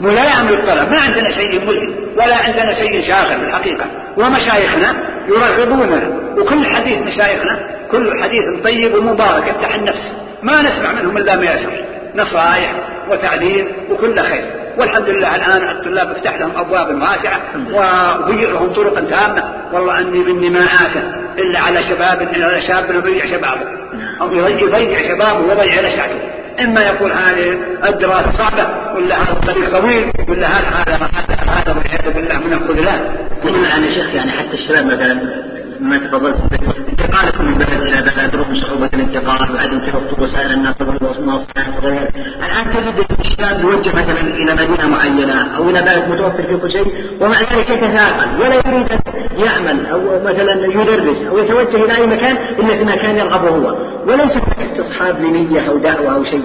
ملائم 0.00 0.48
للطلب. 0.48 0.90
ما 0.90 1.00
عندنا 1.00 1.32
شيء 1.32 1.66
ملهم 1.66 1.94
ولا 2.16 2.36
عندنا 2.36 2.74
شيء 2.74 3.06
شاغل 3.06 3.40
في 3.40 3.46
الحقيقة 3.46 3.84
ومشايخنا 4.16 4.94
يرغبوننا 5.28 6.02
وكل 6.38 6.66
حديث 6.66 6.98
مشايخنا 6.98 7.58
كل 7.90 8.22
حديث 8.22 8.62
طيب 8.64 8.94
ومبارك 8.94 9.48
يفتح 9.48 9.74
النفس. 9.74 10.12
ما 10.42 10.52
نسمع 10.52 10.92
منهم 10.92 11.16
إلا 11.16 11.36
ما 11.36 11.44
يسر. 11.44 11.84
نصائح 12.16 12.72
وتعليم 13.10 13.68
وكل 13.90 14.20
خير. 14.20 14.44
والحمد 14.80 15.08
لله 15.08 15.36
الآن 15.36 15.70
الطلاب 15.70 16.10
افتح 16.10 16.40
لهم 16.40 16.50
أبواب 16.56 17.02
واسعة 17.02 17.40
وهيئ 17.72 18.50
لهم 18.50 18.72
طرقا 18.72 19.00
تامة. 19.00 19.42
والله 19.72 19.98
أني 19.98 20.18
مني 20.18 20.50
ما 20.50 20.64
آسى 20.64 21.02
إلا 21.38 21.60
على 21.60 21.82
شباب 21.82 22.22
إلا 22.22 22.46
على 22.46 22.60
شاب 22.60 22.94
يضيع 22.94 23.26
شبابه. 23.26 23.66
أو 24.20 24.32
يضيع 24.32 25.08
شبابه 25.08 25.38
ويضيع 25.38 25.80
لسعته 25.80 26.20
إما 26.60 26.80
يقول 26.80 27.12
هذه 27.12 27.58
الدراسة 27.88 28.32
صعبة 28.32 28.68
ولا 28.94 29.22
هذا 29.22 29.32
الطريق 29.32 29.80
طويل 29.80 30.12
ولا 30.28 30.46
هذا 30.48 30.68
هذا 30.68 31.10
هذا 31.52 31.72
والعياذ 31.72 32.14
بالله 32.14 32.38
من 32.38 32.52
الخذلان. 32.52 33.00
يا 33.84 33.94
شيخ 33.94 34.14
يعني 34.14 34.32
حتى 34.32 34.54
الشباب 34.54 34.86
مثلا 34.86 35.14
ما 35.80 35.98
تفضلت 35.98 36.36
الانتقال 39.00 39.54
وعدم 39.54 39.78
توفر 39.78 40.22
وسائل 40.22 40.52
النقل 40.52 40.86
والمواصلات 41.06 41.66
وغيرها 41.78 42.08
الآن 42.46 42.64
تجد 42.74 43.04
الشباب 43.20 43.60
يوجه 43.60 43.90
مثلا 43.90 44.20
إلى 44.20 44.54
مدينة 44.54 44.88
معينة 44.88 45.56
أو 45.56 45.70
إلى 45.70 45.82
بلد 45.82 46.08
متوفر 46.08 46.42
فيه 46.42 46.56
كل 46.56 46.70
شيء 46.70 46.86
ومع 47.20 47.34
ذلك 47.52 47.70
يتثاقل 47.70 48.40
ولا 48.40 48.54
يريد 48.54 48.92
أن 48.92 49.00
يعمل 49.44 49.86
أو 49.86 50.00
مثلا 50.24 50.66
يدرس 50.66 51.26
أو 51.28 51.38
يتوجه 51.38 51.84
إلى 51.84 51.96
أي 51.96 52.06
مكان 52.06 52.36
إلا 52.58 52.76
في 52.76 52.84
مكان 52.84 53.16
يرغبه 53.16 53.48
هو. 53.48 53.88
وليس 54.06 54.32
هناك 54.32 54.60
استصحاب 54.60 55.20
لنية 55.20 55.68
أو 55.68 55.78
دعوة 55.78 56.14
أو 56.14 56.24
شيء. 56.24 56.42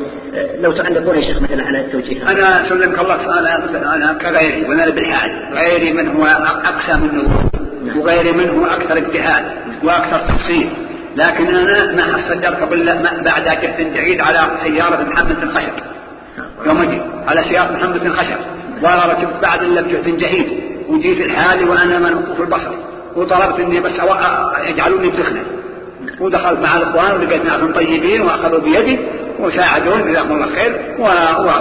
لو 0.61 0.71
تعلقون 0.71 1.15
يا 1.15 1.21
شيخ 1.21 1.41
مثلا 1.41 1.63
على 1.65 1.79
التوجيه. 1.79 2.31
أنا 2.31 2.69
سلمك 2.69 2.99
الله 2.99 3.39
أنا 3.39 3.95
أنا 3.95 4.13
كغيري 4.13 4.69
وأنا 4.69 4.89
بالحال 4.89 5.31
غيري 5.53 5.93
من 5.93 6.15
هو 6.15 6.25
أقسى 6.25 6.93
منه 6.93 7.49
وغيري 7.95 8.31
منه 8.31 8.73
أكثر 8.73 8.97
اجتهاد 8.97 9.43
وأكثر 9.83 10.19
تفصيل. 10.19 10.69
لكن 11.15 11.55
أنا 11.55 11.91
ما 11.91 12.17
حصلت 12.17 12.45
قبل 12.45 12.85
بعد 13.25 13.43
جهد 13.43 13.93
جيد 13.93 14.21
على 14.21 14.39
سيارة 14.63 15.03
محمد 15.03 15.41
بن 15.41 15.49
خشب. 15.49 15.73
يوم 16.65 16.81
أجي 16.81 17.01
على 17.27 17.43
سيارة 17.43 17.71
محمد 17.71 18.03
بن 18.03 18.13
خشب. 18.13 18.37
ولا 18.81 19.05
ركبت 19.05 19.41
بعد 19.41 19.63
إلا 19.63 19.81
بجهد 19.81 20.17
جهيد 20.17 20.47
وجيت 20.89 21.25
الحالي 21.25 21.63
وأنا 21.63 21.99
منوط 21.99 22.31
في 22.35 22.41
البصر. 22.41 22.71
وطلبت 23.15 23.59
إني 23.59 23.79
بس 23.79 23.91
يجعلوني 24.69 25.09
بدخنة 25.09 25.43
ودخلت 26.19 26.59
مع 26.59 26.77
الإخوان 26.77 27.11
ولقيت 27.11 27.45
ناس 27.45 27.61
طيبين 27.75 28.21
وأخذوا 28.21 28.59
بيدي 28.59 28.99
وساعدوني 29.39 30.03
جزاهم 30.03 30.31
الله 30.31 30.55
خير. 30.55 30.95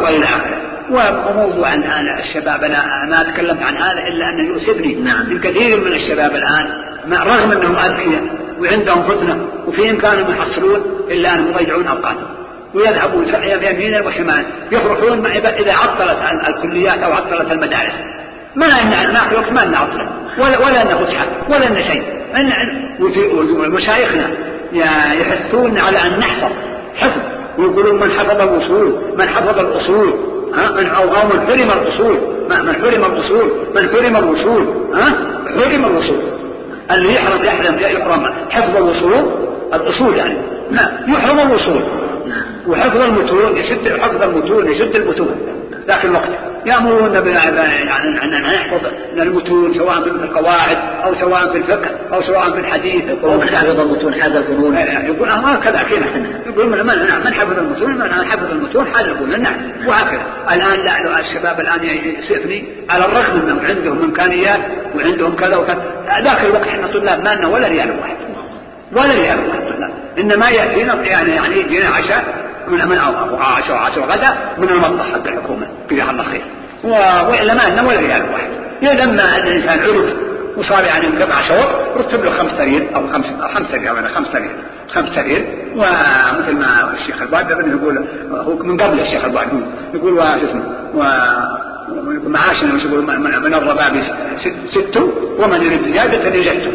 وإلى 0.02 0.24
آخره. 0.24 0.60
وموضوع 0.90 1.74
الآن 1.74 2.18
الشباب 2.18 2.64
أنا 2.64 3.06
ما 3.10 3.32
تكلمت 3.32 3.62
عن 3.62 3.76
هذا 3.76 4.08
إلا 4.08 4.28
أنه 4.28 4.48
يؤسفني. 4.48 4.94
نعم. 4.94 5.32
الكثير 5.32 5.80
من 5.80 5.92
الشباب 5.92 6.30
الآن 6.30 6.66
رغم 7.12 7.52
أنهم 7.52 7.76
أذكياء. 7.76 8.43
وعندهم 8.60 9.02
فتنة 9.02 9.46
وفي 9.66 9.90
إمكانهم 9.90 10.30
يحصلون 10.30 10.80
إلا 11.10 11.34
أنهم 11.34 11.50
يضيعون 11.50 11.86
أوقاتهم. 11.86 12.26
ويذهبون 12.74 13.26
يمينا 13.44 14.06
وشمالا 14.06 14.44
يفرحون 14.72 15.26
إذا 15.26 15.72
عطلت 15.72 16.18
الكليات 16.48 17.02
أو 17.02 17.12
عطلت 17.12 17.52
المدارس. 17.52 17.92
ما 18.56 18.66
ناخذ 19.12 19.36
وقت 19.36 19.52
ما 19.52 19.64
نعطله. 19.64 20.08
ولا 20.38 20.58
ولا 20.58 20.82
أن 20.82 21.04
فسحة 21.04 21.26
ولا 21.48 21.68
أن 21.68 21.82
شيء. 21.82 22.02
ومشايخنا 23.58 24.30
يحثون 25.14 25.78
على 25.78 25.98
أن 25.98 26.18
نحفظ 26.18 26.52
حفظ. 26.96 27.20
ويقولون 27.58 28.00
من 28.00 28.10
حفظ 28.10 28.40
الوصول 28.40 28.98
من 29.18 29.28
حفظ 29.28 29.58
الأصول. 29.58 30.14
ها؟ 30.54 30.70
من 30.70 30.86
أو 30.86 31.06
من 31.06 31.46
حرم 31.46 31.70
الأصول. 31.70 32.18
من 32.48 32.74
حرم 32.74 33.04
الأصول. 33.04 33.52
من 33.74 33.88
حرم 33.88 34.16
الوصول. 34.16 34.66
ها؟ 34.94 35.12
حرم 35.48 35.84
الوصول. 35.84 36.33
اللي 36.90 37.14
يحرم 37.14 37.44
يحرم 37.44 37.78
يحرم 37.78 38.26
حفظ 38.50 38.76
الوصول 38.76 39.30
الأصول 39.74 40.16
يعني. 40.16 40.34
لا 40.70 40.92
يحرم 41.08 41.40
الوصول. 41.40 41.82
وحفظ 42.68 43.00
المتون 43.00 43.56
يشد 43.56 44.00
حفظ 44.00 44.22
المتون 44.22 44.68
يشد 44.68 44.96
المتون. 44.96 45.36
ذاك 45.88 46.04
الوقت. 46.04 46.28
يأمرون 46.66 47.12
يعني 47.12 48.24
أن 48.24 48.42
نحفظ 48.42 48.80
المتون 49.18 49.74
سواء 49.74 50.00
في 50.02 50.10
القواعد 50.10 50.78
أو 51.04 51.14
سواء 51.14 51.52
في 51.52 51.58
الفقه 51.58 51.90
أو 52.12 52.20
سواء 52.20 52.50
في 52.50 52.60
الحديث. 52.60 53.04
أو 53.24 53.36
من 53.36 53.48
حفظ 53.48 53.80
المتون 53.80 54.14
حاز 54.14 54.32
الفنون 54.32 54.76
يقول 55.06 55.28
أه 55.28 55.56
كذا 55.56 55.82
كذا. 55.82 56.06
يقول 56.54 56.68
من 56.68 56.86
من 56.86 57.24
من 57.24 57.34
حفظ 57.34 57.58
المتون 57.58 57.94
من 57.94 58.24
حفظ 58.30 58.50
المتون 58.50 58.86
حاز 58.94 59.04
الفنون 59.08 59.42
نعم 59.42 59.54
وهكذا. 59.86 60.22
الآن 60.52 60.84
لا 60.84 61.20
الشباب 61.20 61.60
الآن 61.60 61.84
يسفني 61.84 62.64
على 62.90 63.04
الرغم 63.04 63.40
أنهم 63.40 63.66
عندهم 63.66 64.02
إمكانيات 64.02 64.60
وعندهم 64.96 65.36
كذا 65.36 65.56
وكذا. 65.56 65.82
ذاك 66.24 66.44
الوقت 66.44 66.68
إحنا 66.68 66.86
طلاب 66.86 67.24
ما 67.24 67.34
لنا 67.34 67.46
ولا 67.46 67.68
ريال 67.68 67.90
واحد. 68.00 68.16
ولا 68.92 69.14
ريال 69.14 69.38
واحد 69.48 69.60
طلاب. 69.60 69.90
إنما 70.18 70.50
يأتينا 70.50 70.94
يعني 70.94 71.30
يعني 71.30 71.60
يجينا 71.60 71.88
عشاء 71.88 72.24
من 72.68 72.88
من 72.88 72.98
عشاء 73.40 73.76
وعشاء 73.76 74.04
غدا 74.04 74.36
من 74.58 74.68
المطبخ 74.68 75.04
حق 75.12 75.26
الحكومة 75.26 75.66
جزاها 75.90 76.10
الله 76.10 76.24
خير. 76.24 76.42
وإلا 77.30 77.54
ما 77.54 77.62
لنا 77.70 77.82
ولا 77.82 78.00
ريال 78.00 78.22
واحد. 78.32 78.48
لما 78.82 79.36
أن 79.36 79.46
الإنسان 79.46 79.78
عرف 79.78 80.12
وصار 80.56 80.84
يعني 80.84 81.06
قطع 81.06 81.40
شوط 81.48 81.66
رتب 81.96 82.24
له 82.24 82.30
خمس 82.30 82.50
سرير 82.58 82.88
أو 82.94 83.08
خمس 83.12 83.26
خمس 83.54 83.66
سرير 83.72 83.90
أو 83.90 84.14
خمس 84.14 84.28
سرير 84.88 85.04
خمس 85.04 85.14
سرير 85.14 85.46
ومثل 85.74 86.56
ما 86.56 86.94
الشيخ 86.94 87.22
البعد 87.22 87.50
يقول 87.50 88.06
هو 88.30 88.56
من 88.56 88.80
قبل 88.80 89.00
الشيخ 89.00 89.24
البعد 89.24 89.48
يقول 89.94 90.12
وش 90.12 90.20
اسمه 90.20 90.62
معاشنا 92.26 92.74
مش 92.74 92.84
يقول 92.84 93.04
من 93.40 93.54
الرباب 93.54 94.02
ست 94.70 94.96
ومن 95.38 95.62
يريد 95.62 95.92
زيادة 95.92 96.34
يجده 96.34 96.72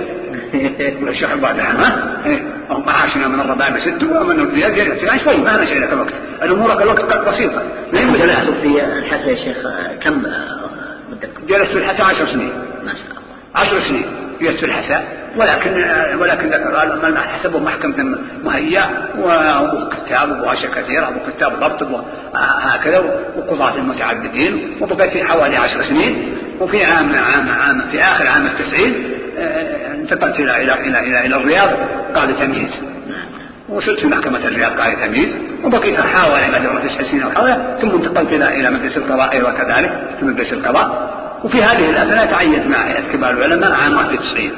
الشيخ 1.09 1.31
البعد 1.31 1.59
ها؟ 1.59 2.21
إيه. 2.25 2.43
معاشنا 2.85 3.27
من 3.27 3.39
الرباب 3.39 3.79
ست 3.79 4.03
ومن 4.03 4.39
يريد 4.39 4.53
زيادة 4.53 4.93
يعني 5.07 5.19
شوي 5.19 5.37
ما 5.37 5.61
مشي 5.61 5.79
لك 5.79 5.93
الوقت. 5.93 6.13
الأمور 6.43 6.83
الوقت 6.83 7.27
بسيطة. 7.29 7.61
جلست 7.93 8.51
في 8.61 8.83
الحسا 8.83 9.29
يا 9.29 9.35
شيخ؟ 9.35 9.57
كم 10.01 10.23
مدتكم؟ 11.11 11.45
جلست 11.47 11.71
في 11.71 11.77
الحسا 11.77 12.03
عشر 12.03 12.25
سنين. 12.25 12.51
ما 12.85 12.91
شاء 12.93 13.09
الله. 13.09 13.55
عشر 13.55 13.79
سنين. 13.79 14.05
جلست 14.41 14.59
في 14.59 14.65
الحسا 14.65 15.03
ولكن 15.37 15.71
ولكن 16.19 16.51
حسبوا 17.17 17.59
محكمة 17.59 18.17
مهيئة 18.43 18.89
وكتاب 19.73 20.41
واشياء 20.41 20.71
كثيرة 20.71 21.11
وكتاب 21.15 21.59
ضبط 21.59 21.81
وهكذا 22.33 23.03
وقضاة 23.37 23.75
المتعددين 23.75 24.77
وبقيت 24.81 25.11
في 25.11 25.23
حوالي 25.23 25.57
عشر 25.57 25.83
سنين 25.83 26.37
وفي 26.59 26.83
عام 26.83 27.15
عام 27.15 27.49
عام 27.49 27.81
في 27.91 28.03
آخر 28.03 28.27
عام 28.27 28.45
التسعين 28.45 28.93
انتقلت 29.93 30.39
إلى 30.39 30.61
إلى 30.61 30.73
إلى 30.73 31.25
إلى, 31.25 31.35
الرياض 31.35 31.69
قاضي 32.15 32.33
تمييز. 32.33 32.71
وصلت 33.69 33.99
في 33.99 34.07
محكمة 34.07 34.37
الرياض 34.37 34.71
قاضي 34.71 34.95
تمييز 34.95 35.35
وبقيت 35.63 35.99
حوالي 35.99 36.47
مدة 36.47 36.79
تسع 36.87 37.03
سنين 37.03 37.23
أو 37.23 37.31
حوالي 37.31 37.77
ثم 37.81 37.89
انتقلت 37.89 38.33
إلى 38.33 38.59
إلى 38.59 38.71
مجلس 38.71 38.97
القضاء 38.97 39.31
أيضا 39.31 39.51
كذلك 39.51 39.91
في 40.19 40.25
مجلس 40.25 40.53
القضاء. 40.53 41.19
وفي 41.43 41.63
هذه 41.63 41.89
الأثناء 41.89 42.25
تعينت 42.25 42.67
مع 42.67 42.77
هيئة 42.77 43.13
كبار 43.13 43.31
العلماء 43.31 43.71
عام 43.71 43.93
91 43.97 44.51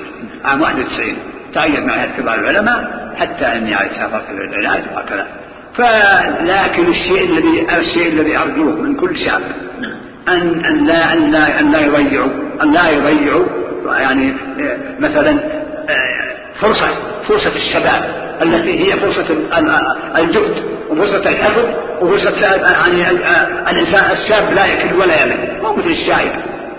عام 0.45 0.61
91 0.61 1.15
تعين 1.53 1.87
مع 1.87 1.93
هيئة 1.93 2.11
كبار 2.17 2.35
العلماء 2.35 3.11
حتى 3.19 3.45
إني 3.45 3.75
سافرت 3.75 4.23
للعلاج 4.31 4.81
وهكذا. 4.95 5.27
فلكن 5.75 6.87
الشيء 6.89 7.23
الذي 7.23 7.67
الشيء 7.79 8.07
الذي 8.07 8.37
أرجوه 8.37 8.75
من 8.75 8.95
كل 8.95 9.17
شاب 9.17 9.41
ان 10.27 10.65
أن 10.65 10.87
لا 10.87 11.13
أن 11.13 11.31
لا 11.31 11.59
أن 11.59 11.71
لا 11.71 11.79
يضيعوا 11.79 12.29
أن 12.63 12.73
لا 12.73 12.89
يضيعوا 12.89 13.45
يعني 13.99 14.33
مثلا 14.99 15.39
فرصه 16.59 16.87
فرصة 17.27 17.55
الشباب 17.55 18.03
التي 18.41 18.79
هي 18.79 18.99
فرصة 18.99 19.25
الجهد 20.17 20.63
وفرصة 20.89 21.29
الحفظ 21.29 21.65
وفرصة 22.01 22.41
يعني 22.41 23.09
الإنسان 23.69 24.11
الشاب 24.11 24.53
لا 24.55 24.65
يكل 24.65 24.95
ولا 24.95 25.23
يمل. 25.23 25.61
مو 25.63 25.73
مثل 25.75 25.89
الشايب 25.89 26.31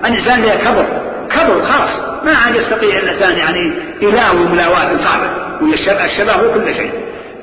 الإنسان 0.05 0.43
له 0.43 0.55
كبر 0.57 0.87
كبر 1.31 1.65
خلاص. 1.67 2.12
ما 2.25 2.35
عاد 2.35 2.55
يستطيع 2.55 2.99
الانسان 2.99 3.39
يعني 3.39 3.73
يلاوي 4.03 4.49
ملاواة 4.49 4.97
صعبة. 4.97 5.31
والشباب 5.61 6.45
هو 6.45 6.55
كل 6.55 6.75
شيء. 6.75 6.91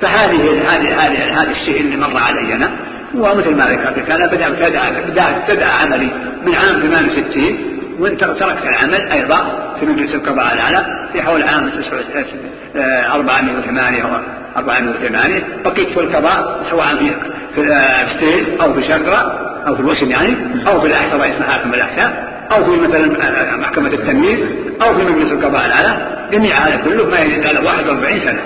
فهذه 0.01 0.62
هذه 0.69 1.05
هذه 1.05 1.41
هذا 1.41 1.51
الشيء 1.51 1.81
اللي 1.81 1.98
مر 1.98 2.17
علي 2.17 2.53
أنا. 2.53 2.71
ومثل 3.15 3.55
ما 3.55 3.65
ذكرت 3.65 4.09
أنا 4.09 4.27
بدا 4.27 4.50
بدا 4.50 5.45
بدا 5.50 5.65
عملي 5.65 6.09
من 6.45 6.55
عام 6.55 6.79
68 6.79 7.57
وانت 8.00 8.24
تركت 8.24 8.63
العمل 8.63 9.12
أيضا 9.12 9.69
في 9.79 9.86
مجلس 9.86 10.15
القضاء 10.15 10.53
الأعلى 10.53 11.07
في 11.13 11.21
حول 11.21 11.43
عام 11.43 11.71
408 12.75 14.03
أو 14.03 14.09
408 14.57 15.43
بقيت 15.65 15.89
في 15.89 16.00
القضاء 16.00 16.63
سواء 16.69 16.95
في 16.95 17.13
في 17.55 18.15
ستيل 18.15 18.62
أو 18.62 18.74
في 18.74 18.83
شقرة 18.83 19.39
أو 19.67 19.75
في 19.75 19.81
الوسم 19.81 20.12
يعني 20.12 20.36
أو 20.67 20.81
في 20.81 20.88
الاحساء 20.88 21.19
رئيس 21.19 21.36
محاكم 21.41 21.74
الاحساء 21.74 22.38
أو 22.51 22.63
في 22.65 22.82
مثلا 22.82 23.58
محكمة 23.58 23.88
التمييز 23.88 24.46
أو 24.82 24.94
في 24.94 25.03
مجلس 25.03 25.32
القضاء 25.32 25.65
الأعلى. 25.65 26.20
جميع 26.32 26.58
هذا 26.58 26.75
كله 26.75 27.10
ما 27.10 27.20
يزيد 27.20 27.46
على 27.46 27.60
41 27.60 28.20
سنة. 28.20 28.39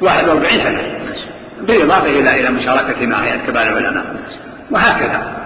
41 0.00 0.60
سنة. 0.60 0.82
بالإضافة 1.66 2.06
إلى 2.06 2.40
إلى 2.40 2.50
مشاركتي 2.50 3.06
مع 3.06 3.22
هيئة 3.22 3.46
كبار 3.46 3.62
العلماء. 3.62 4.04
وهكذا. 4.70 5.36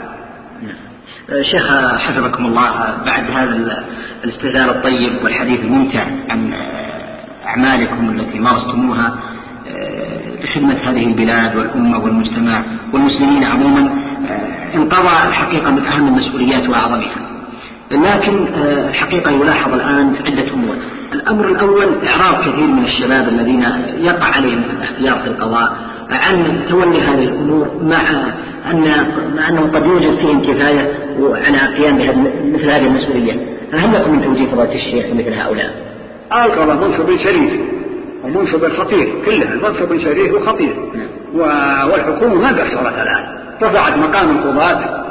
شيخ 1.42 1.78
حفظكم 1.98 2.46
الله 2.46 2.70
بعد 3.06 3.24
هذا 3.34 3.84
الاستهلال 4.24 4.70
الطيب 4.70 5.24
والحديث 5.24 5.60
الممتع 5.60 6.04
عن 6.30 6.52
أعمالكم 7.46 8.10
التي 8.10 8.38
مارستموها 8.38 9.14
لخدمة 10.42 10.90
هذه 10.90 11.06
البلاد 11.06 11.56
والأمة 11.56 11.98
والمجتمع 11.98 12.62
والمسلمين 12.92 13.44
عموما 13.44 14.04
انقضى 14.74 15.28
الحقيقة 15.28 15.70
من 15.70 15.86
أهم 15.86 16.08
المسؤوليات 16.08 16.68
وأعظمها. 16.68 17.23
لكن 17.94 18.46
الحقيقة 18.88 19.30
يلاحظ 19.30 19.72
الآن 19.72 20.16
عدة 20.26 20.52
أمور. 20.52 20.76
الأمر 21.12 21.48
الأول 21.48 21.88
إعراض 22.06 22.40
كثير 22.40 22.66
من 22.66 22.84
الشباب 22.84 23.28
الذين 23.28 23.64
يقع 23.98 24.26
عليهم 24.26 24.62
الاختيار 24.76 25.18
في 25.18 25.26
القضاء 25.26 25.72
عن 26.10 26.60
تولي 26.70 27.00
هذه 27.00 27.24
الأمور 27.24 27.68
مع 27.82 28.32
أن 28.70 29.06
مع 29.36 29.48
أنه 29.48 29.60
قد 29.60 29.86
يوجد 29.86 30.18
فيهم 30.18 30.42
كفاية 30.42 30.92
على 31.20 31.68
القيام 31.68 31.96
بمثل 31.96 32.70
هذه 32.70 32.86
المسؤولية. 32.86 33.32
فهل 33.72 33.94
لكم 33.94 34.12
من 34.12 34.22
توجيه 34.22 34.46
فضيلة 34.46 34.74
الشيخ 34.74 35.06
مثل 35.14 35.32
هؤلاء؟ 35.32 35.74
القضاء 36.32 36.76
منصب 36.76 37.16
شريف 37.16 37.52
ومنصب 38.24 38.68
خطير 38.68 39.08
كلها 39.26 39.52
المنصب 39.52 39.98
شريف 39.98 40.34
وخطير. 40.34 40.76
والحكومة 41.90 42.34
ما 42.34 42.48
قصرت 42.48 42.94
الآن. 43.02 43.24
رفعت 43.62 43.98
مقام 43.98 44.30
القضاة. 44.30 45.03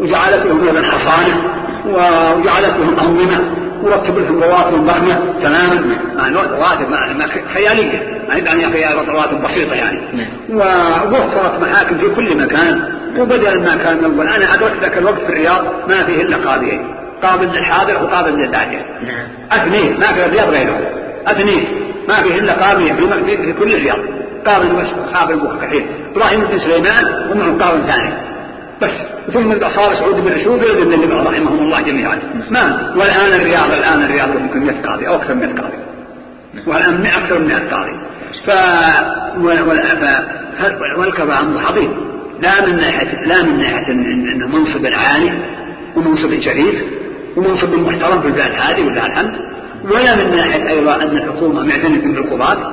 وجعلت 0.00 0.46
لهم 0.46 0.68
يدا 0.68 0.82
حصانة 0.82 1.36
وجعلت 1.86 2.74
لهم 2.78 2.98
أنظمة 2.98 3.40
ورتب 3.82 4.18
لهم 4.18 4.42
رواتب 4.42 4.86
ضخمة 4.86 5.18
تماما 5.42 5.96
يعني 6.18 6.36
رواتب 6.36 6.86
خيالية 7.54 8.22
ما 8.28 8.34
يعني 8.34 8.72
خيال 8.72 9.08
رواتب 9.08 9.42
بسيطة 9.42 9.74
يعني. 9.74 10.00
نعم. 10.12 10.26
ووفرت 11.12 11.60
محاكم 11.60 11.98
في 11.98 12.08
كل 12.08 12.36
مكان. 12.36 12.82
وبدل 13.18 13.62
ما 13.62 13.76
كان 13.76 14.04
أول 14.04 14.28
أنا 14.28 14.54
أدركت 14.54 14.80
ذاك 14.80 14.98
الوقت 14.98 15.20
في 15.20 15.28
الرياض 15.28 15.64
ما 15.88 16.04
فيه 16.04 16.22
إلا 16.22 16.36
قاضيين. 16.36 16.94
قاضي 17.22 17.46
للحاضر 17.46 18.02
وقاضي 18.02 18.30
للبعدين 18.30 18.82
نعم. 19.06 19.60
أثنين. 19.60 20.00
ما 20.00 20.06
في 20.06 20.26
الرياض 20.26 20.48
غيرهم 20.48 20.80
أثنين. 21.26 21.64
ما 22.08 22.22
فيه 22.22 22.38
إلا 22.38 22.52
قاضي 22.52 22.94
في 23.26 23.52
كل 23.52 23.74
الرياض. 23.74 23.98
قاضي 24.46 24.68
خابر 25.14 25.34
الكحيل 25.34 25.86
إبراهيم 26.16 26.40
بن 26.40 26.58
سليمان 26.58 27.04
ومعه 27.30 27.58
قاضي 27.58 27.82
ثاني. 27.92 28.14
بس 28.82 28.90
ثم 29.32 29.68
صار 29.68 29.94
سعود 29.94 30.24
بن 30.24 30.32
رشود 30.32 30.64
ولد 30.64 30.76
بن 30.76 30.92
اللبع 30.92 31.16
رحمهم 31.30 31.58
الله 31.58 31.80
جميعا. 31.80 32.18
ما؟ 32.50 32.92
والآن 32.96 33.30
الرياض 33.40 33.70
الآن 33.72 34.02
الرياض 34.02 34.28
يمكن 34.28 34.66
100 34.66 34.82
قاضي 34.82 35.08
أو 35.08 35.14
أكثر 35.14 35.34
من 35.34 35.40
100 35.40 35.54
قاضي. 35.60 35.76
والآن 36.66 37.06
أكثر 37.06 37.38
من 37.38 37.46
100 37.46 37.58
قاضي. 37.70 37.92
ف 38.46 38.50
والقضاء 40.98 41.40
أمر 41.40 41.66
عظيم. 41.66 41.90
لا 42.40 42.66
من 42.66 42.76
ناحيه 42.76 43.24
لا 43.24 43.42
من 43.42 43.58
ناحية 43.58 43.88
انه 43.92 44.46
منصب 44.46 44.86
عالي 44.86 45.32
ومنصب 45.96 46.40
شريف 46.40 46.82
ومنصب 47.36 47.74
محترم 47.74 48.20
في 48.20 48.26
البلاد 48.26 48.52
هذه 48.52 48.82
ولله 48.86 49.06
الحمد. 49.06 49.34
ولا 49.84 50.14
من 50.14 50.36
ناحية 50.36 50.68
أيضا 50.68 50.94
أن 50.96 51.16
الحكومة 51.16 51.62
معتنية 51.62 52.14
بالقضاة. 52.14 52.72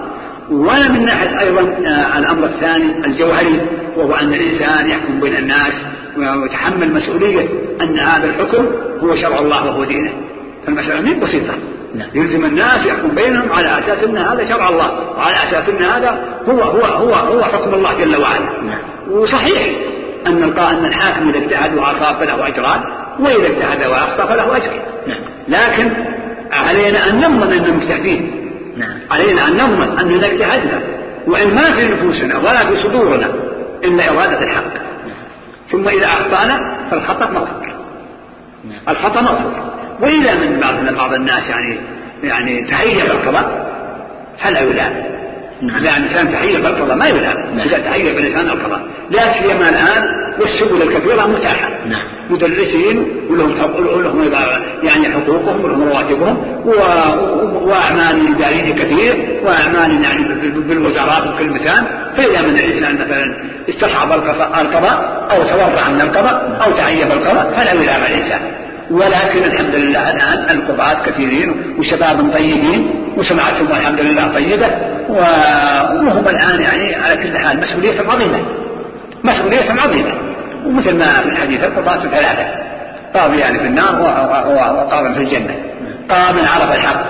ولا 0.54 0.90
من 0.90 1.06
ناحية 1.06 1.40
أيضا 1.40 1.62
آه، 1.62 2.18
الأمر 2.18 2.46
الثاني 2.46 3.06
الجوهري 3.06 3.62
وهو 3.98 4.14
أن 4.14 4.34
الإنسان 4.34 4.90
يحكم 4.90 5.20
بين 5.20 5.36
الناس 5.36 5.74
ويتحمل 6.18 6.94
مسؤولية 6.94 7.48
أن 7.82 8.00
هذا 8.00 8.26
الحكم 8.26 8.66
هو 9.04 9.16
شرع 9.16 9.40
الله 9.40 9.66
وهو 9.66 9.84
دينه 9.84 10.12
فالمسألة 10.66 11.02
مين 11.02 11.20
بسيطة 11.20 11.54
نعم. 11.96 12.08
يلزم 12.14 12.46
الناس 12.46 12.86
يحكم 12.86 13.16
بينهم 13.16 13.52
على 13.52 13.80
أساس 13.80 14.04
أن 14.04 14.18
هذا 14.18 14.50
شرع 14.50 14.70
الله 14.70 15.18
وعلى 15.18 15.36
أساس 15.44 15.70
أن 15.70 15.84
هذا 15.84 16.20
هو 16.50 16.62
هو 16.62 16.86
هو 16.86 17.14
هو 17.14 17.44
حكم 17.44 17.74
الله 17.74 17.94
جل 17.94 18.22
وعلا 18.22 18.46
نعم. 18.66 19.12
وصحيح 19.12 19.70
أن 20.28 20.44
أن 20.44 20.86
الحاكم 20.86 21.30
إذا 21.30 21.38
اجتهد 21.38 21.78
وأصاب 21.78 22.16
فله 22.16 22.48
اجران 22.48 22.82
وإذا 23.20 23.48
اجتهد 23.48 23.86
وأخطأ 23.90 24.26
فله 24.26 24.58
أجر 24.58 24.72
نعم. 25.08 25.22
لكن 25.48 25.90
علينا 26.52 27.10
أن 27.10 27.20
نضمن 27.20 27.54
إنهم 27.54 27.78
مجتهدين 27.78 28.43
نعم. 28.78 29.00
علينا 29.12 29.48
أن 29.48 29.54
نضمن 29.54 30.00
أننا 30.00 30.28
اجتهدنا 30.28 30.82
وإن 31.28 31.56
ما 31.56 31.64
في 31.64 31.88
نفوسنا 31.88 32.38
ولا 32.38 32.66
في 32.66 32.84
صدورنا 32.84 33.30
إلا 33.84 34.10
إرادة 34.10 34.44
الحق 34.44 34.74
ثم 35.72 35.88
إذا 35.88 36.06
أخطأنا 36.06 36.78
فالخطأ 36.92 37.30
مغفور 37.30 37.74
نعم. 38.70 38.80
الخطأ 38.90 39.22
مغفور 39.22 39.52
وإذا 40.00 40.34
من 40.34 40.60
بعض 40.60 40.96
بعض 40.96 41.14
الناس 41.14 41.50
يعني 41.50 41.78
يعني 42.24 42.64
تهيأ 42.64 43.12
القضاء 43.12 43.74
فلا 44.40 44.60
يلام 44.60 45.13
نعم. 45.68 45.84
لأن 45.84 46.04
الإنسان 46.04 46.32
تحية 46.32 46.58
بالقضاء 46.58 46.96
ما 46.96 47.08
يلام 47.08 47.56
نعم. 47.56 47.68
إذا 47.68 47.78
تحية 47.78 48.16
بالإنسان 48.16 48.46
القضاء 48.50 48.82
لا 49.12 49.34
سيما 49.34 49.70
الآن 49.70 50.34
والسبل 50.40 50.82
الكثيرة 50.82 51.28
متاحة 51.28 51.70
نعم. 51.90 52.08
مدرسين 52.30 53.08
ولهم 53.30 53.54
ولهم 53.96 54.32
يعني 54.84 55.10
حقوقهم 55.10 55.64
ولهم 55.64 55.84
رواتبهم 55.84 56.38
وأعمال 57.66 58.36
إدارية 58.36 58.74
كثير 58.74 59.40
وأعمال 59.44 60.04
يعني 60.04 60.24
بالوزارات 60.68 61.28
وكل 61.28 61.50
مكان 61.50 61.86
فإذا 62.18 62.42
من 62.42 62.56
الإنسان 62.56 62.96
مثلا 62.96 63.36
استصحب 63.70 64.12
القضاء 64.62 65.28
أو 65.32 65.44
تورع 65.44 65.90
من 65.90 66.02
القضاء 66.02 66.60
أو 66.66 66.72
تعيب 66.72 67.12
القضاء 67.12 67.54
فلا 67.56 67.74
يلام 67.74 68.02
الإنسان 68.02 68.40
ولكن 68.92 69.44
الحمد 69.44 69.76
لله 69.76 70.12
الآن 70.12 70.58
القضاة 70.58 71.04
كثيرين 71.06 71.76
وشباب 71.80 72.32
طيبين 72.34 73.03
وسمعتهم 73.18 73.68
الحمد 73.68 74.00
لله 74.00 74.28
طيبة 74.28 74.68
وهم 75.10 76.28
الآن 76.28 76.62
يعني 76.62 76.96
على 76.96 77.24
كل 77.24 77.38
حال 77.38 77.60
مسؤولية 77.60 78.00
عظيمة. 78.10 78.40
مسؤولية 79.24 79.72
عظيمة. 79.82 80.14
ومثل 80.66 80.98
ما 80.98 81.22
في 81.22 81.30
الحديث 81.30 81.64
القضاة 81.64 82.00
ثلاثة. 82.00 82.46
قاضي 83.14 83.38
يعني 83.38 83.60
في 83.60 83.66
النار 83.66 84.02
وقاضي 84.02 85.14
في 85.14 85.20
الجنة. 85.20 85.56
قاضي 86.10 86.40
عرف 86.40 86.72
الحق 86.76 87.06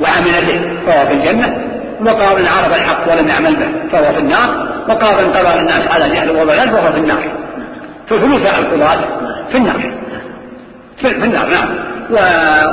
وعمل 0.00 0.44
به 0.46 0.60
فهو 0.86 1.06
في 1.06 1.12
الجنة. 1.12 1.64
وقاضي 2.00 2.48
عرف 2.48 2.74
الحق 2.76 3.12
ولم 3.12 3.28
يعمل 3.28 3.56
به 3.56 3.68
فهو 3.92 4.12
في 4.12 4.18
النار. 4.18 4.68
وقاضي 4.88 5.24
قضى 5.24 5.58
الناس 5.58 5.88
على 5.88 6.10
جهل 6.10 6.30
وضلال 6.30 6.70
فهو 6.70 6.92
في 6.92 6.98
النار. 6.98 7.22
فثلث 8.08 8.58
القضاة 8.58 8.98
في 9.50 9.56
النار. 9.56 9.80
في 11.00 11.10
النار 11.10 11.48
نعم. 11.48 11.68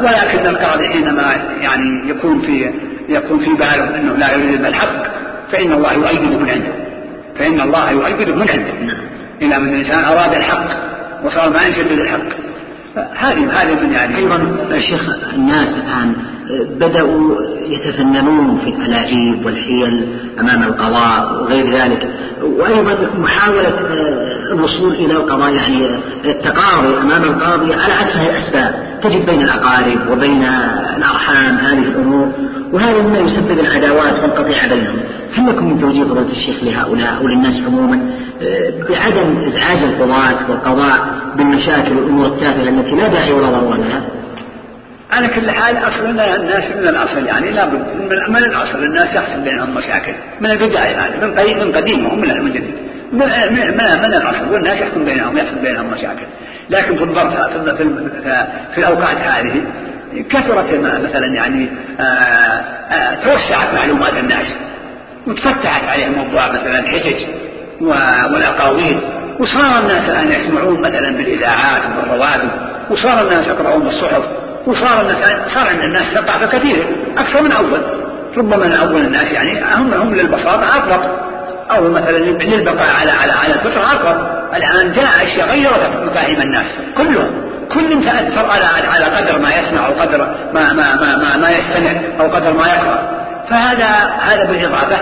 ولكن 0.03 0.45
القاضي 0.47 0.87
حينما 0.87 1.35
يعني 1.61 2.09
يكون 2.09 2.41
في 2.41 2.71
يكون 3.09 3.39
في 3.39 3.53
باله 3.53 3.99
أنه 3.99 4.17
لا 4.17 4.31
يريد 4.35 4.65
الحق 4.65 5.03
فإن 5.51 5.71
الله 5.71 5.93
يؤيده 5.93 6.37
من 6.37 6.49
عنده. 6.49 6.73
فإن 7.39 7.61
الله 7.61 7.91
يؤيده 7.91 8.35
من 8.35 8.49
عنده. 8.49 8.97
إذا 9.41 9.57
من 9.57 9.73
الإنسان 9.73 10.03
أراد 10.03 10.33
الحق 10.33 10.67
وصار 11.23 11.49
ما 11.49 11.63
يشدد 11.63 11.91
الحق. 11.91 12.45
هذه 13.15 13.61
هذه 13.61 13.83
من 13.83 13.91
يعني 13.91 14.17
أيضا 14.17 14.37
شيخ 14.79 15.01
الناس 15.33 15.69
الآن 15.69 16.13
بدأوا 16.79 17.35
يتفننون 17.67 18.61
في 18.63 18.69
الألاعيب 18.69 19.45
والحيل 19.45 20.07
أمام 20.39 20.63
القضاء 20.63 21.43
وغير 21.43 21.81
ذلك. 21.81 22.09
وأيضا 22.43 22.97
محاولة 23.17 23.69
آه، 23.69 24.53
الوصول 24.53 24.93
إلى 24.93 25.13
القضاء 25.13 25.53
يعني 25.53 25.99
التقاضي 26.25 26.97
أمام 27.01 27.23
القاضي 27.23 27.73
على 27.73 27.93
اتفه 27.93 28.29
الأسباب. 28.29 28.99
تجد 29.03 29.25
بين 29.25 29.41
الأقارب 29.41 30.11
وبين 30.11 30.43
الأرحام 30.97 31.57
هذه 31.57 31.83
الأمور. 31.87 32.31
وهذا 32.75 33.01
مما 33.01 33.19
يسبب 33.19 33.59
العداوات 33.59 34.13
والقطيعة 34.23 34.69
بينهم. 34.69 34.99
هل 35.35 35.49
لكم 35.49 35.69
من 35.69 35.81
توجيه 35.81 36.03
فضيلة 36.03 36.31
الشيخ 36.31 36.63
لهؤلاء 36.63 37.17
أو 37.17 37.27
للناس 37.27 37.61
عموما 37.67 37.99
آه، 38.41 38.73
بعدم 38.89 39.43
إزعاج 39.47 39.77
القضاة 39.77 40.49
والقضاء 40.49 40.93
بالمشاكل 41.35 41.97
والأمور 41.97 42.25
التافهة 42.25 42.69
التي 42.69 42.95
لا 42.95 43.07
داعي 43.07 43.31
ولا 43.31 43.47
ضرورة 43.47 43.77
لها؟ 43.77 44.03
على 45.11 45.27
كل 45.27 45.51
حال 45.51 45.77
أصل 45.77 46.05
الناس 46.05 46.63
من 46.77 46.87
الأصل 46.87 47.25
يعني 47.25 47.51
لابد 47.51 47.85
من 48.29 48.37
الأصل 48.37 48.83
الناس 48.83 49.15
يحصل 49.15 49.41
بينهم 49.41 49.75
مشاكل 49.75 50.13
من 50.41 50.51
البداية 50.51 50.77
يعني 50.77 51.25
من 51.25 51.39
قديم 51.39 51.59
من 51.59 51.71
قديم 51.71 52.05
ومن 52.05 52.43
من 52.43 52.51
جديد. 52.51 52.73
من, 53.13 53.27
من 54.03 54.13
الأصل 54.13 54.53
والناس 54.53 54.81
يحكم 54.81 55.05
بينهم 55.05 55.37
يحصل 55.37 55.59
بينهم 55.61 55.91
مشاكل. 55.91 56.25
لكن 56.69 56.95
في 56.95 57.03
الظرف 57.03 57.33
في, 57.33 57.77
في, 57.77 58.47
في 58.73 58.77
الأوقات 58.77 59.17
هذه 59.17 59.61
كثرت 60.23 60.73
مثلا 61.09 61.25
يعني 61.25 61.69
آه، 61.99 62.03
آآ 62.03 62.63
آه، 62.91 63.15
توسعت 63.15 63.73
معلومات 63.73 64.13
الناس 64.13 64.45
وتفتحت 65.27 65.83
عليهم 65.87 66.11
موضوع 66.11 66.51
مثلا 66.51 66.79
الحجج 66.79 67.25
والأقاويل 67.81 68.99
وصار 69.39 69.79
الناس 69.79 70.09
الآن 70.09 70.31
يسمعون 70.31 70.81
مثلا 70.81 71.11
بالإذاعات 71.11 71.81
والرواتب 71.97 72.49
وصار 72.89 73.21
الناس 73.21 73.47
يقرؤون 73.47 73.83
بالصحف 73.83 74.23
وصار 74.67 75.01
الناس 75.01 75.17
صار 75.53 75.67
عند 75.67 75.83
الناس 75.83 76.03
ثقافة 76.13 76.45
كثيرة 76.45 76.85
أكثر 77.17 77.41
من 77.41 77.51
أول. 77.51 77.81
ربما 78.37 78.75
أول 78.75 79.01
الناس 79.01 79.31
يعني 79.31 79.63
هم 79.75 79.93
هم 79.93 80.15
للبساطة 80.15 80.77
أطلق 80.77 81.25
أو 81.71 81.91
مثلا 81.91 82.17
للبقاء 82.17 82.95
على 82.99 83.11
على 83.11 83.31
على 83.31 83.53
الفطرة 83.53 83.85
أطلق 83.85 84.45
الآن 84.55 84.91
جاء 84.91 85.11
أشياء 85.23 85.49
غيرت 85.49 86.05
مفاهيم 86.05 86.41
الناس 86.41 86.65
كلهم. 86.97 87.44
كل 87.75 88.03
تأثر 88.05 88.51
على 88.51 88.65
على 88.65 89.05
قدر 89.05 89.39
ما 89.39 89.55
يسمع 89.55 89.85
أو 89.85 89.93
قدر 89.93 90.35
ما 90.53 90.73
ما 90.73 90.95
ما 90.95 91.17
ما, 91.17 91.37
ما 91.37 91.47
يستمع 91.49 91.91
أو 92.19 92.27
قدر 92.27 92.53
ما 92.53 92.67
يقرأ. 92.67 92.99
فهذا 93.49 93.87
هذا 94.21 94.45
بالإضافة 94.45 94.97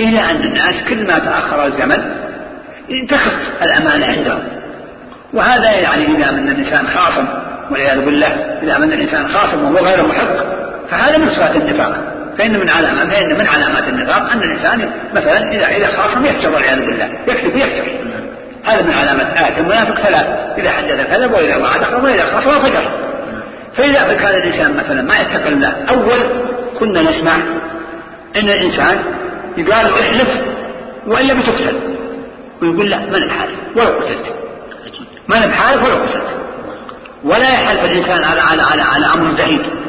إلى 0.00 0.20
أن 0.30 0.36
الناس 0.36 0.84
كل 0.88 1.06
ما 1.06 1.14
تأخر 1.14 1.66
الزمن 1.66 2.14
تخف 3.08 3.36
الأمانة 3.62 4.06
عندهم. 4.06 4.40
وهذا 5.32 5.70
يعني 5.70 6.06
إذا 6.06 6.30
من 6.30 6.48
الإنسان 6.48 6.86
خاصم 6.86 7.24
والعياذ 7.70 8.04
بالله 8.04 8.58
إذا 8.62 8.78
من 8.78 8.92
الإنسان 8.92 9.28
خاصم 9.28 9.64
وهو 9.64 9.86
غير 9.86 10.06
محق 10.06 10.36
فهذا 10.90 11.18
من 11.18 11.30
صفات 11.30 11.56
النفاق. 11.56 12.12
فإن 12.38 12.60
من 12.60 12.68
علامات 12.68 13.08
فإن 13.08 13.38
من 13.38 13.46
علامات 13.46 13.88
النفاق 13.88 14.32
أن 14.32 14.42
الإنسان 14.42 14.90
مثلا 15.14 15.52
إذا 15.52 15.66
إذا 15.66 15.86
خاصم 15.96 16.26
يفجر 16.26 16.50
والعياذ 16.50 16.86
بالله 16.86 17.08
يكذب 17.28 17.56
يفجر 17.56 17.84
هذا 18.64 18.82
من 18.82 18.92
علامات 18.92 19.36
آية. 19.36 19.58
المنافق 19.58 19.94
ثلاث 19.94 20.26
إذا 20.58 20.70
حدث 20.70 21.06
كذب 21.10 21.32
وإذا 21.32 21.56
وعد 21.56 21.82
أخرج 21.82 22.04
وإذا 22.04 22.24
خاصم 22.24 22.62
فجر 22.62 22.90
فإذا 23.76 24.14
كان 24.14 24.34
الإنسان 24.34 24.76
مثلا 24.76 25.02
ما 25.02 25.14
يتقي 25.14 25.48
الله 25.48 25.72
أول 25.90 26.20
كنا 26.78 27.02
نسمع 27.02 27.34
أن 28.36 28.48
الإنسان 28.48 28.98
يقال 29.56 29.86
احلف 30.00 30.28
وإلا 31.06 31.34
بتقتل 31.34 31.74
ويقول 32.62 32.90
لا 32.90 32.98
من 32.98 33.26
بحالف 33.26 33.58
ولو 33.76 33.88
قتلت. 33.88 34.34
من 35.28 35.40
بحالف 35.40 35.82
ولو 35.82 35.94
قتلت. 35.94 36.26
ولا 37.24 37.48
يحلف 37.48 37.84
الإنسان 37.84 38.24
على 38.24 38.40
على 38.40 38.62
على 38.62 38.82
على 38.82 39.06
أمر 39.14 39.34
زهيد. 39.36 39.81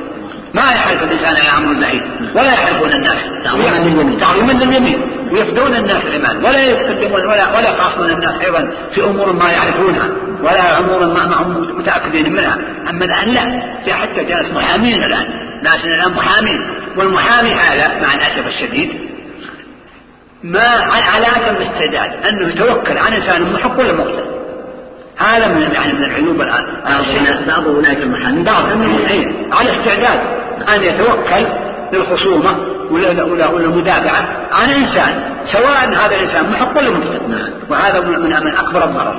ما 0.54 0.62
يحلف 0.62 1.04
الإنسان 1.04 1.36
على 1.36 1.58
أمر 1.58 1.82
زهيد 1.82 2.02
ولا 2.36 2.54
يحلفون 2.54 2.92
الناس 2.92 3.18
تعظيما. 3.44 3.78
لليمين 3.78 4.18
تعظيما 4.18 4.52
لليمين. 4.52 5.02
ويفدون 5.32 5.76
الناس 5.76 6.06
الإيمان. 6.06 6.38
ولا 6.38 6.62
يقدمون 6.64 7.26
ولا 7.26 7.58
ولا 7.58 7.70
يخافون 7.70 8.10
الناس 8.10 8.42
أيضا 8.42 8.72
في 8.96 9.04
أمور 9.04 9.34
ما 9.34 9.52
يعرفونها. 9.52 10.10
ولا 10.42 10.80
أمور 10.80 11.00
ما, 11.00 11.26
ما 11.26 11.36
هم 11.42 11.78
متأكدين 11.78 12.34
منها. 12.34 12.58
أما 12.90 13.06
الآن 13.06 13.30
لا. 13.30 13.94
حتى 13.94 14.24
جالس 14.24 14.52
محامين 14.52 15.04
الآن. 15.04 15.26
ناس 15.64 15.86
الآن 15.86 16.12
محامين. 16.12 16.70
والمحامي 16.98 17.54
هذا 17.54 17.88
مع 18.02 18.14
الأسف 18.14 18.48
الشديد 18.48 18.90
ما 20.44 20.68
على 21.14 21.28
أتم 21.28 21.62
استعداد. 21.62 22.26
أنه 22.28 22.48
يتوكل 22.48 22.98
عن 22.98 23.14
إنسان 23.14 23.54
محق 23.54 23.80
ولا 23.80 23.94
مقتل 23.94 24.26
هذا 25.18 25.48
من 25.48 25.62
يعني 25.74 25.94
من 25.94 26.04
العيوب 26.04 26.42
الآن. 26.42 26.66
بعض 27.48 27.68
أولئك 27.68 27.98
المحامين. 27.98 28.44
بعض 28.44 28.66
على 29.52 29.72
استعداد. 29.72 30.43
أن 30.76 30.84
يتوكل 30.84 31.48
للخصومة 31.94 32.56
ولا 32.92 33.24
ولا 33.24 33.48
ولا 33.48 33.66
المدافعة 33.66 34.28
عن 34.52 34.70
إنسان 34.70 35.24
سواء 35.46 35.90
هذا 35.90 36.16
الإنسان 36.16 36.52
محق 36.52 36.78
ولا 36.78 36.90
مقتل 36.90 37.30
نعم. 37.30 37.50
وهذا 37.70 38.00
من 38.00 38.46
من 38.46 38.58
أكبر 38.58 38.84
الضرر 38.84 39.16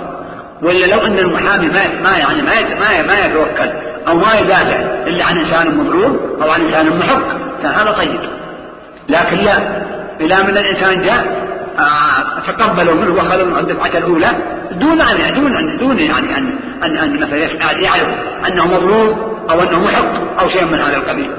ولا 0.62 0.86
لو 0.86 1.06
أن 1.06 1.18
المحامي 1.18 1.66
ما 1.66 1.82
ما 2.02 2.16
يعني 2.16 2.42
ما 2.42 2.54
ما 2.80 3.02
ما 3.02 3.26
يتوكل 3.26 3.70
أو 4.08 4.14
ما 4.14 4.34
يدافع 4.34 4.76
إلا 5.06 5.24
عن 5.24 5.38
إنسان 5.38 5.78
مظلوم 5.78 6.18
أو 6.42 6.50
عن 6.50 6.60
إنسان 6.60 6.98
محق 6.98 7.22
كان 7.62 7.72
هذا 7.72 7.90
طيب 7.90 8.20
لكن 9.08 9.36
لا 9.36 9.56
إلى 10.20 10.42
من 10.42 10.58
الإنسان 10.58 11.02
جاء 11.02 11.44
آه، 11.78 12.52
تقبلوا 12.52 12.94
منه 12.94 13.14
وخلوا 13.14 13.46
من 13.46 13.58
الدفعة 13.58 13.98
الأولى 13.98 14.30
دون 14.72 15.00
أن 15.00 15.34
دون 15.34 15.56
أن 15.56 15.78
دون 15.78 15.98
يعني 15.98 16.36
أن 16.38 16.58
أن 16.82 16.96
أن 16.96 17.20
مثلا 17.20 17.72
يعرف 17.80 18.08
أنه 18.48 18.66
مظلوم 18.66 19.33
أو 19.50 19.62
أنه 19.62 19.84
محق 19.84 20.40
أو 20.40 20.48
شيء 20.48 20.64
من 20.64 20.78
هذا 20.78 20.96
القبيل. 20.96 21.30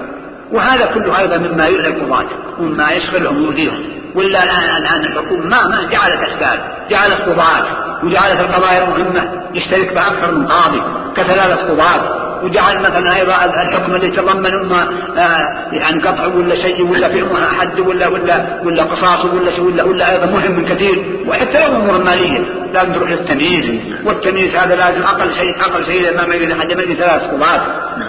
وهذا 0.51 0.85
كله 0.85 1.19
أيضا 1.19 1.37
مما 1.37 1.65
يؤذي 1.65 1.87
القضاة 1.87 2.25
ومما 2.59 2.91
يشغلهم 2.91 3.37
ويؤذيهم 3.37 3.83
ولا 4.15 4.43
الآن 4.43 4.77
الآن 4.77 5.05
الحكومة 5.05 5.45
ما 5.45 5.67
ما 5.67 5.83
جعلت 5.91 6.19
أسباب 6.23 6.59
جعلت 6.89 7.21
قضاة 7.21 7.65
وجعلت 8.03 8.39
القضايا 8.39 8.83
المهمة 8.83 9.29
يشترك 9.53 9.93
بها 9.93 10.07
أكثر 10.07 10.31
من 10.31 10.47
قاضي 10.47 10.81
كثلاثة 11.15 11.55
قضاة 11.55 12.24
وجعل 12.45 12.79
مثلا 12.79 13.15
أيضا 13.15 13.45
الحكم 13.45 13.95
اللي 13.95 14.07
يتضمن 14.07 14.53
اما 14.53 14.87
آه، 15.17 15.75
يعني 15.75 16.01
قطع 16.01 16.25
ولا 16.25 16.55
شيء 16.55 16.81
ولا 16.81 17.09
في 17.09 17.25
حد 17.59 17.79
ولا 17.79 18.07
ولا 18.07 18.61
ولا 18.63 18.83
قصاص 18.83 19.25
ولا 19.25 19.51
شيء 19.51 19.63
ولا 19.63 19.83
ولا 19.83 20.11
أيضا 20.11 20.25
مهم 20.25 20.51
من 20.51 20.65
كثير. 20.65 21.03
وحتى 21.27 21.59
لو 21.59 21.67
الأمور 21.67 21.95
الماليه 21.95 22.39
لازم 22.73 22.93
تروح 22.93 23.09
للتمييز 23.09 23.81
والتمييز 24.05 24.55
هذا 24.55 24.75
لازم 24.75 25.03
أقل 25.03 25.33
شيء 25.33 25.61
أقل 25.61 25.85
شيء 25.85 26.27
ما 26.27 26.35
يجوز 26.35 26.51
احد 26.51 26.73
ما 26.73 26.83
ثلاث 26.83 27.23
قضاة. 27.23 27.61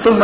ثم 0.04 0.22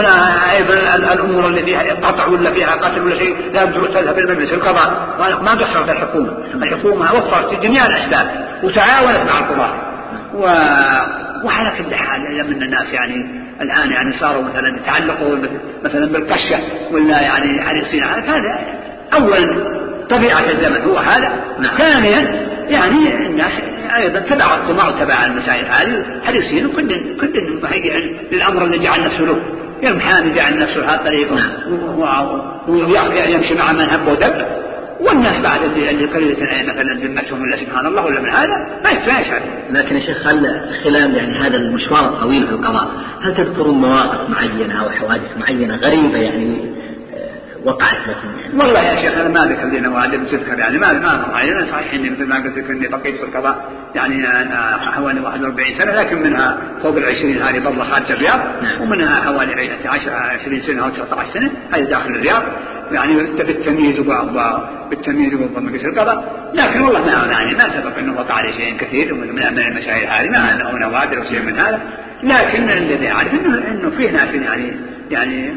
أيضا 0.52 0.74
الأمور 1.12 1.46
اللي 1.46 1.62
فيها 1.62 1.94
قطع 2.02 2.26
ولا 2.26 2.50
فيها 2.50 2.70
قتل 2.70 3.00
ولا 3.00 3.14
شيء 3.14 3.36
لازم 3.52 3.72
تروح 3.72 3.88
تذهب 3.90 4.18
إلى 4.18 4.34
مجلس 4.34 4.52
القضاء. 4.52 5.16
ما 5.42 5.50
قصرت 5.50 5.90
الحكومة. 5.90 6.32
الحكومة 6.54 7.14
وفرت 7.14 7.62
جميع 7.62 7.86
الأسباب 7.86 8.26
وتعاونت 8.62 9.30
مع 9.30 9.38
القضاة. 9.38 9.72
و... 10.34 10.42
وعلى 11.44 11.70
كل 11.78 11.94
حال 11.94 12.20
من 12.50 12.62
الناس 12.62 12.92
يعني. 12.92 13.41
الآن 13.60 13.90
يعني 13.90 14.12
صاروا 14.12 14.42
مثلا 14.42 14.76
يتعلقوا 14.76 15.36
مثلا 15.84 16.06
بالقشة 16.06 16.58
ولا 16.92 17.20
يعني 17.20 17.62
حريصين 17.62 18.04
على 18.04 18.22
هذا 18.22 18.58
أولا 19.14 19.56
طبيعة 20.10 20.50
الزمن 20.50 20.80
هو 20.80 20.96
هذا. 20.96 21.32
نعم. 21.60 21.78
ثانيا 21.78 22.46
يعني 22.68 23.26
الناس 23.26 23.52
أيضا 23.96 24.20
تبع 24.20 24.54
الطمع 24.54 24.88
وتبع 24.88 25.26
المسائل 25.26 25.64
هذه 25.64 26.04
حريصين 26.24 26.66
وكل 26.66 26.88
كل 27.20 27.60
مهيئ 27.62 28.14
للأمر 28.32 28.64
اللي 28.64 28.78
جعل 28.78 29.04
نفسه 29.04 29.20
له. 29.20 29.38
المحامي 29.82 30.34
جعل 30.34 30.58
نفسه 30.58 30.84
هذا 30.84 30.94
الطريق 30.94 31.32
نعم. 31.32 31.50
ويمشي 32.68 33.54
مع 33.54 33.72
من 33.72 33.90
هب 33.90 34.08
ودب. 34.08 34.46
والناس 35.02 35.42
بعد 35.42 35.60
اللي 35.64 36.06
قليلة 36.06 36.72
مثلا 36.72 36.94
ذمتهم 36.94 37.42
ولا 37.42 37.56
سبحان 37.56 37.86
الله 37.86 38.04
ولا 38.04 38.20
من 38.20 38.30
هذا؟ 38.30 38.66
ما 38.84 38.90
يشعر 39.20 39.40
لكن 39.70 39.96
يا 39.96 40.00
شيخ 40.00 40.26
هل 40.26 40.60
خلال 40.84 41.14
يعني 41.14 41.34
هذا 41.34 41.56
المشوار 41.56 42.04
الطويل 42.08 42.46
في 42.46 42.52
القضاء 42.52 42.88
هل 43.22 43.34
تذكرون 43.34 43.74
مواقف 43.74 44.30
معينة 44.30 44.74
أو 44.80 44.90
حوادث 44.90 45.36
معينة 45.36 45.76
غريبة 45.76 46.18
يعني 46.18 46.71
وقعت 47.64 48.08
لكم 48.08 48.40
يعني. 48.40 48.58
والله 48.58 48.80
يا 48.80 49.00
شيخ 49.00 49.18
أنا 49.18 49.28
ما 49.28 49.46
ذكر 49.46 49.68
لي 49.68 49.80
نوادر 49.80 50.16
تذكر 50.16 50.58
يعني 50.58 50.78
ما 50.78 50.92
ما 50.92 51.26
معينه 51.28 51.64
صحيح 51.64 51.94
إني 51.94 52.10
مثل 52.10 52.26
ما 52.26 52.36
قلت 52.36 52.58
لك 52.58 52.70
إني 52.70 52.88
بقيت 52.88 53.16
في 53.16 53.22
القضاء. 53.22 53.70
يعني 53.94 54.26
أنا 54.26 54.78
حوالي 54.92 55.20
41 55.20 55.74
سنة 55.78 55.92
لكن 55.92 56.22
منها 56.22 56.58
فوق 56.82 56.96
ال 56.96 57.04
20 57.04 57.42
هذه 57.42 57.58
برضه 57.58 57.84
خارج 57.84 58.12
الرياض. 58.12 58.40
نعم. 58.62 58.82
ومنها 58.82 59.20
حوالي 59.20 59.70
10 59.86 60.12
20 60.12 60.60
سنة 60.60 60.84
أو 60.84 60.90
19 60.90 61.30
سنة 61.30 61.50
هذه 61.72 61.84
داخل 61.84 62.10
الرياض. 62.10 62.42
يعني 62.92 63.14
بالتمييز 63.14 64.00
بالتمييز 64.90 65.34
ومجلس 65.34 65.84
القضاء. 65.84 66.50
لكن 66.54 66.80
والله 66.80 67.04
ما 67.04 67.26
يعني 67.30 67.54
ما 67.54 67.80
سبق 67.80 67.98
انه 67.98 68.18
وقع 68.18 68.34
عليه 68.34 68.52
شيء 68.52 68.76
كثير 68.76 69.14
من 69.14 69.58
المسائل 69.58 70.08
هذه 70.08 70.30
ما 70.30 70.54
انه 70.54 70.88
نوادر 70.88 71.18
أو 71.18 71.24
شيء 71.24 71.42
من 71.42 71.58
هذا. 71.58 71.80
لكن 72.22 72.70
الذي 72.70 73.10
أعرف 73.10 73.34
انه 73.34 73.58
إنه 73.68 73.90
فيه 73.90 74.10
ناس 74.10 74.34
يعني 74.34 74.72
يعني 75.10 75.54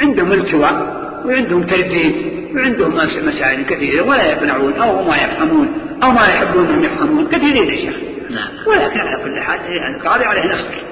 عندهم 0.00 0.32
التواء 0.32 1.01
وعندهم 1.24 1.62
ترديد 1.62 2.14
وعندهم 2.54 2.94
مسائل 3.26 3.64
كثيرة 3.64 4.02
ولا 4.02 4.24
يقنعون 4.24 4.72
أو 4.72 5.02
ما 5.02 5.16
يفهمون 5.16 5.68
أو 6.02 6.10
ما 6.10 6.26
يحبون 6.26 6.66
أن 6.66 6.84
يفهمون 6.84 7.28
كثيرين 7.28 7.70
يا 7.70 7.76
شيخ. 7.76 7.94
نعم. 8.30 8.48
ولكن 8.66 9.00
على 9.00 9.16
كل 9.24 9.40
حال 9.40 9.60
يعني 9.68 9.96
القاضي 9.96 10.24
عليه 10.24 10.52
نصبر 10.52 10.82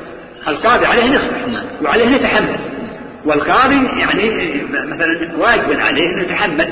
القاضي 0.48 0.86
عليه 0.86 1.04
نصبر 1.04 1.46
نعم. 1.52 1.64
وعليه 1.82 2.06
نتحمل. 2.06 2.56
والقاضي 3.24 3.74
يعني 3.74 4.30
مثلا 4.72 5.28
واجب 5.38 5.80
عليه 5.80 6.14
أن 6.14 6.20
يتحمل. 6.20 6.68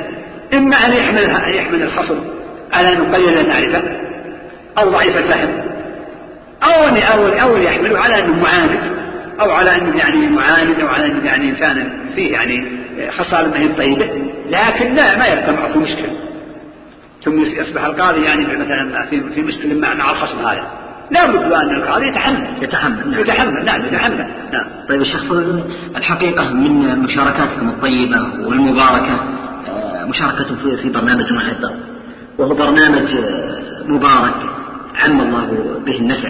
إما 0.54 0.76
أن 0.76 0.92
يحمل 0.92 1.54
يحمل 1.54 1.82
الخصم 1.82 2.18
على 2.72 2.92
أنه 2.92 3.14
قليل 3.14 3.38
المعرفة 3.38 3.82
أو 4.78 4.90
ضعيف 4.90 5.16
الفهم. 5.16 5.48
أو 6.62 6.88
أن 6.88 6.96
أو 6.96 7.26
أو 7.26 7.56
يحمله 7.56 7.98
على 7.98 8.24
أنه 8.24 8.42
معاند. 8.42 8.80
أو 9.40 9.50
على 9.50 9.76
أنه 9.76 9.98
يعني 9.98 10.26
معاند 10.26 10.80
أو 10.80 10.88
على 10.88 11.06
أنه 11.06 11.26
يعني 11.26 11.50
إنسان 11.50 11.90
فيه 12.14 12.32
يعني 12.32 12.77
خصال 13.18 13.50
ما 13.50 13.58
هي 13.58 13.68
طيبة 13.68 14.08
لكن 14.50 14.94
لا 14.94 15.18
ما 15.18 15.26
يبقى 15.26 15.52
معه 15.52 15.72
في 15.72 15.78
مشكلة. 15.78 16.10
ثم 17.24 17.42
يصبح 17.42 17.84
القاضي 17.84 18.22
يعني 18.22 18.42
مثلا 18.42 19.06
في 19.10 19.20
في 19.34 19.42
مشكلة 19.42 19.74
مع 19.74 19.94
مع 19.94 20.10
الخصم 20.10 20.38
هذا. 20.38 20.66
لا 21.10 21.26
بد 21.26 21.52
أن 21.52 21.76
القاضي 21.76 22.08
يتحمل. 22.08 22.46
يتحمل 22.62 23.10
نعم. 23.10 23.20
يتحمل 23.20 23.64
نعم 23.64 23.84
يتحمل. 23.84 24.26
نعم. 24.52 24.64
طيب 24.88 25.00
الشيخ 25.00 25.32
الحقيقة 25.96 26.44
من 26.50 26.98
مشاركاتكم 26.98 27.68
الطيبة 27.68 28.20
والمباركة 28.46 29.20
آه، 29.68 30.04
مشاركة 30.04 30.44
في 30.44 30.76
في 30.76 30.88
برنامج 30.88 31.32
محدد 31.32 31.70
وهو 32.38 32.54
برنامج 32.54 33.16
آه، 33.16 33.58
مبارك 33.86 34.34
عم 35.04 35.20
الله 35.20 35.80
به 35.86 35.98
النفع 35.98 36.28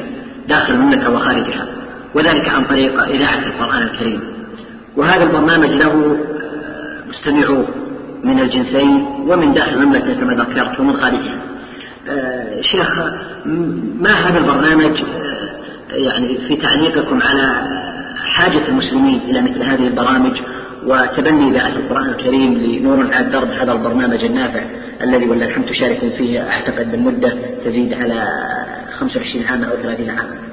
داخل 0.49 0.73
المملكة 0.73 1.11
وخارجها 1.11 1.67
وذلك 2.15 2.49
عن 2.49 2.65
طريق 2.65 3.03
إذاعة 3.03 3.47
القرآن 3.47 3.83
الكريم. 3.83 4.21
وهذا 4.97 5.23
البرنامج 5.23 5.69
له 5.69 6.17
مستمعوه 7.09 7.67
من 8.25 8.41
الجنسين 8.41 9.07
ومن 9.29 9.55
داخل 9.55 9.83
المملكة 9.83 10.15
كما 10.15 10.35
ذكرت 10.35 10.81
ومن 10.81 10.93
خارجها. 10.93 11.39
آه، 12.09 12.61
شيخ 12.61 12.99
ما 14.01 14.11
هذا 14.11 14.39
البرنامج؟ 14.39 15.03
آه، 15.03 15.95
يعني 15.95 16.39
في 16.49 16.57
تعليقكم 16.57 17.23
على 17.23 17.79
حاجة 18.25 18.69
المسلمين 18.69 19.21
إلى 19.29 19.43
مثل 19.43 19.63
هذه 19.63 19.87
البرامج 19.87 20.41
وتبني 20.87 21.51
إذاعة 21.51 21.77
القرآن 21.77 22.09
الكريم 22.09 22.55
لنور 22.55 23.15
على 23.15 23.27
الدرب 23.27 23.51
هذا 23.51 23.73
البرنامج 23.73 24.25
النافع 24.25 24.63
الذي 25.03 25.27
ولله 25.27 25.47
الحمد 25.47 25.67
تشاركون 25.67 26.11
فيه 26.11 26.51
أعتقد 26.51 26.91
بالمدة 26.91 27.33
تزيد 27.65 27.93
على 27.93 28.27
25 28.99 29.45
عاما 29.45 29.67
أو 29.67 29.77
30 29.83 30.11
عاما. 30.11 30.48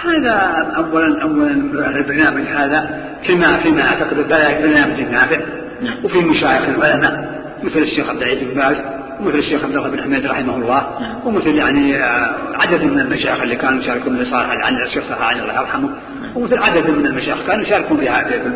هذا 0.00 0.32
اولا 0.76 1.22
اولا 1.22 1.50
البرنامج 1.96 2.42
هذا 2.42 3.00
فيما 3.26 3.56
فيما 3.56 3.88
أعتقد 3.88 4.18
برنامج 4.62 5.00
نافع 5.00 5.38
نعم. 5.82 5.94
وفي 6.04 6.18
مشايخ 6.18 6.62
العلماء 6.68 7.42
مثل 7.62 7.78
الشيخ 7.78 8.10
عبد 8.10 8.22
العزيز 8.22 8.42
بن 8.42 8.54
باز 8.54 8.76
ومثل 9.20 9.38
الشيخ 9.38 9.64
عبد 9.64 9.76
الله 9.76 9.88
بن 9.88 10.02
حميد 10.02 10.26
رحمه 10.26 10.56
الله 10.56 11.00
نعم. 11.00 11.14
ومثل 11.24 11.54
يعني 11.54 11.96
آه، 11.96 12.34
عدد 12.54 12.82
من 12.82 13.00
المشايخ 13.00 13.40
اللي 13.42 13.56
كانوا 13.56 13.82
يشاركون 13.82 14.16
في 14.16 14.24
صالح 14.24 14.66
عن 14.66 14.76
الشيخ 14.76 15.04
صالح 15.04 15.22
عن 15.22 15.40
الله 15.40 15.60
يرحمه 15.60 15.88
نعم. 16.22 16.36
ومثل 16.36 16.58
عدد 16.58 16.90
من 16.90 17.06
المشايخ 17.06 17.46
كانوا 17.46 17.62
يشاركون 17.62 17.96
في 17.96 18.10
في 18.40 18.46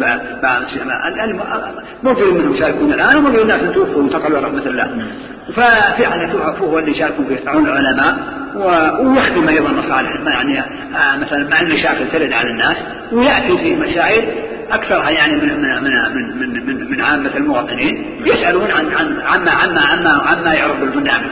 موجود 2.03 2.35
منهم 2.35 2.55
يشاركون 2.55 2.93
الآن 2.93 3.17
وموجود 3.17 3.41
الناس 3.41 3.75
توفوا 3.75 4.03
وانتقلوا 4.03 4.41
رحمة 4.41 4.67
الله 4.67 5.07
ففعلا 5.55 6.33
هو 6.61 6.79
اللي 6.79 6.91
يشاركون 6.91 7.27
في 7.27 7.35
يفتحون 7.35 7.67
العلماء 7.67 8.17
ويخدم 8.57 9.49
أيضا 9.49 9.69
مصالح 9.69 10.11
يعني 10.27 10.61
آه، 10.61 11.17
مثلا 11.17 11.49
مع 11.51 11.61
المشاكل 11.61 12.09
ترد 12.13 12.33
على 12.33 12.51
الناس 12.51 12.77
ويأتي 13.13 13.59
في 13.59 13.77
مسائل 13.77 14.25
أكثرها 14.71 15.11
يعني 15.11 15.37
من 15.37 15.61
من 15.61 15.83
من 16.15 16.39
من 16.39 16.67
من, 16.67 16.91
من 16.91 17.01
عامة 17.01 17.37
المواطنين 17.37 18.21
يسألون 18.25 18.71
عن 18.71 18.87
عن 18.87 19.21
عما 19.27 19.51
عما 19.51 19.81
عما 19.81 20.11
عما 20.11 20.55
يعرض 20.55 20.81
بالبرنامج 20.81 21.31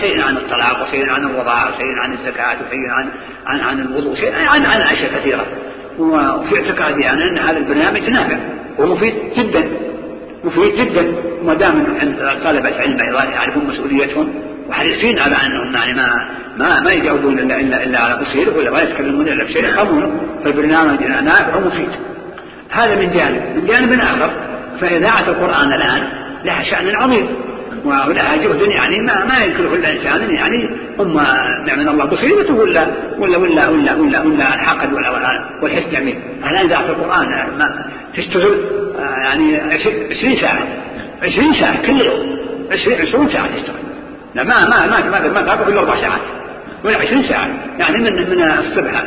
شيء 0.00 0.22
عن 0.22 0.36
الطلاق 0.36 0.82
وشيء 0.88 1.10
عن 1.10 1.24
الرضاعه 1.24 1.74
وشيء 1.74 1.98
عن 1.98 2.12
الزكاة 2.12 2.56
وشيء 2.66 2.90
عن 2.90 3.08
عن 3.46 3.60
عن 3.60 3.80
الوضوء 3.80 4.14
شيء 4.14 4.32
عن 4.34 4.66
عن 4.66 4.80
أشياء 4.80 5.14
كثيرة. 5.14 5.46
وفي 5.98 6.56
اعتقادي 6.56 7.10
أنا 7.10 7.24
أن 7.24 7.38
هذا 7.38 7.58
البرنامج 7.58 8.10
نافع 8.10 8.38
ومفيد 8.78 9.14
جدا. 9.36 9.68
مفيد 10.44 10.74
جدا 10.74 11.14
وما 11.42 11.54
دام 11.54 11.84
عند 12.00 12.16
طلبه 12.44 12.80
علم 12.80 13.00
أيضا 13.00 13.24
يعرفون 13.24 13.64
مسؤوليتهم 13.64 14.34
وحريصين 14.68 15.18
على 15.18 15.36
أنهم 15.36 15.74
يعني 15.74 15.94
ما 15.94 16.28
ما 16.58 16.80
ما 16.80 16.92
يجاوبون 16.92 17.38
إلا 17.38 17.60
إلا 17.60 17.84
إلا 17.84 17.98
على 17.98 18.24
بصيره 18.24 18.58
ولا 18.58 18.70
ما 18.70 18.82
يتكلمون 18.82 19.28
إلا 19.28 19.44
بشيء 19.44 19.68
يفهمونه 19.68 20.12
فالبرنامج 20.44 21.02
نافع 21.02 21.56
ومفيد 21.56 21.88
هذا 22.70 22.94
من 22.94 23.10
جانب. 23.10 23.42
من 23.56 23.66
جانب 23.66 23.92
آخر 23.92 24.30
فإذاعة 24.80 25.28
القرآن 25.28 25.72
الآن 25.72 26.08
لها 26.44 26.62
شأن 26.62 26.96
عظيم 26.96 27.26
ولها 27.84 28.36
جهد 28.36 28.60
يعني 28.60 29.00
ما 29.00 29.24
ما 29.24 29.44
ينكره 29.44 29.74
إلا 29.74 29.92
إنسان 29.92 30.30
يعني 30.30 30.68
اما 31.00 31.46
من 31.76 31.88
الله 31.88 32.04
بصيرته 32.04 32.54
ولا 32.54 32.86
ولا 33.18 33.36
ولا 33.36 33.68
ولا 33.68 33.94
ولا 33.94 34.20
ولا 34.20 34.54
الحقد 34.54 34.92
والحسد 35.62 35.92
يعني. 35.92 36.14
الآن 36.50 36.66
إذاعة 36.66 36.86
القرآن 36.86 37.28
ما 37.58 37.84
تشتغل 38.16 38.81
يعني 39.02 39.60
20 40.10 40.36
ساعة. 40.36 40.58
20 41.22 41.54
ساعة 41.54 41.82
كل 41.86 42.00
يوم. 42.00 42.38
20 42.70 43.00
20 43.00 43.28
ساعة 43.28 43.46
تشتغل. 43.46 43.82
لا 44.34 44.44
ما 44.44 44.60
ما 44.68 44.86
ما 44.86 45.10
ما 45.10 45.28
ما 45.28 45.42
تاخذ 45.42 45.68
الا 45.68 45.80
أربع 45.80 45.96
ساعات. 45.96 46.20
ولا 46.84 46.96
20 46.96 47.22
ساعة. 47.22 47.48
يعني 47.78 47.98
من 47.98 48.12
من 48.12 48.42
الصبح 48.42 49.04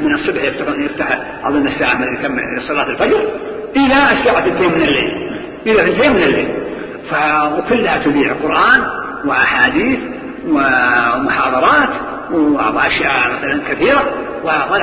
من 0.00 0.14
الصبح 0.14 0.42
يفتح 0.42 0.66
يفتح 0.78 1.18
أظن 1.44 1.66
الساعة 1.66 1.94
من 1.94 2.14
يكمل 2.14 2.62
صلاة 2.68 2.88
الفجر 2.88 3.24
إلى 3.76 4.12
الساعة 4.12 4.46
2 4.46 4.70
من 4.70 4.82
الليل. 4.82 5.30
إلى 5.66 5.92
2 5.92 6.12
من 6.12 6.22
الليل. 6.22 6.48
وكلها 7.58 7.98
تذيع 8.04 8.32
قرآن 8.32 8.86
وأحاديث 9.24 9.98
ومحاضرات 10.48 11.88
وأشياء 12.74 13.32
مثلا 13.32 13.60
كثيرة. 13.70 14.04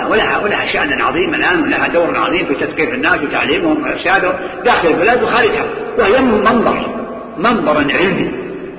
ولها 0.09 0.37
ولها 0.43 0.65
شأن 0.65 1.01
عظيم 1.01 1.33
الآن 1.33 1.63
ولها 1.63 1.87
دور 1.87 2.17
عظيم 2.17 2.45
في 2.45 2.53
تثقيف 2.53 2.93
الناس 2.93 3.23
وتعليمهم 3.23 3.83
وإرشادهم 3.83 4.33
داخل 4.65 4.87
البلاد 4.87 5.23
وخارجها. 5.23 5.65
وهي 5.97 6.21
منبر 6.21 6.85
منبر 7.37 7.77
علمي 7.77 8.31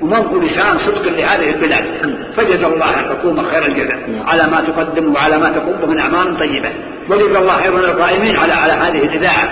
ومنقل 0.02 0.44
لسان 0.44 0.78
صدق 0.78 1.02
لهذه 1.02 1.50
البلاد. 1.50 1.84
فجزا 2.36 2.66
الله 2.66 3.00
الحكومة 3.00 3.42
خير 3.42 3.66
الجزاء. 3.66 3.98
نعم. 4.10 4.28
على 4.28 4.42
ما 4.42 4.60
تقدم 4.60 5.14
وعلى 5.14 5.38
ما 5.38 5.50
تقوم 5.50 5.90
من 5.90 5.98
أعمال 5.98 6.38
طيبة. 6.38 6.68
وجزا 7.10 7.38
الله 7.38 7.64
أيضا 7.64 7.78
القائمين 7.78 8.36
على 8.36 8.52
على 8.52 8.72
هذه 8.72 9.02
الإذاعة 9.04 9.48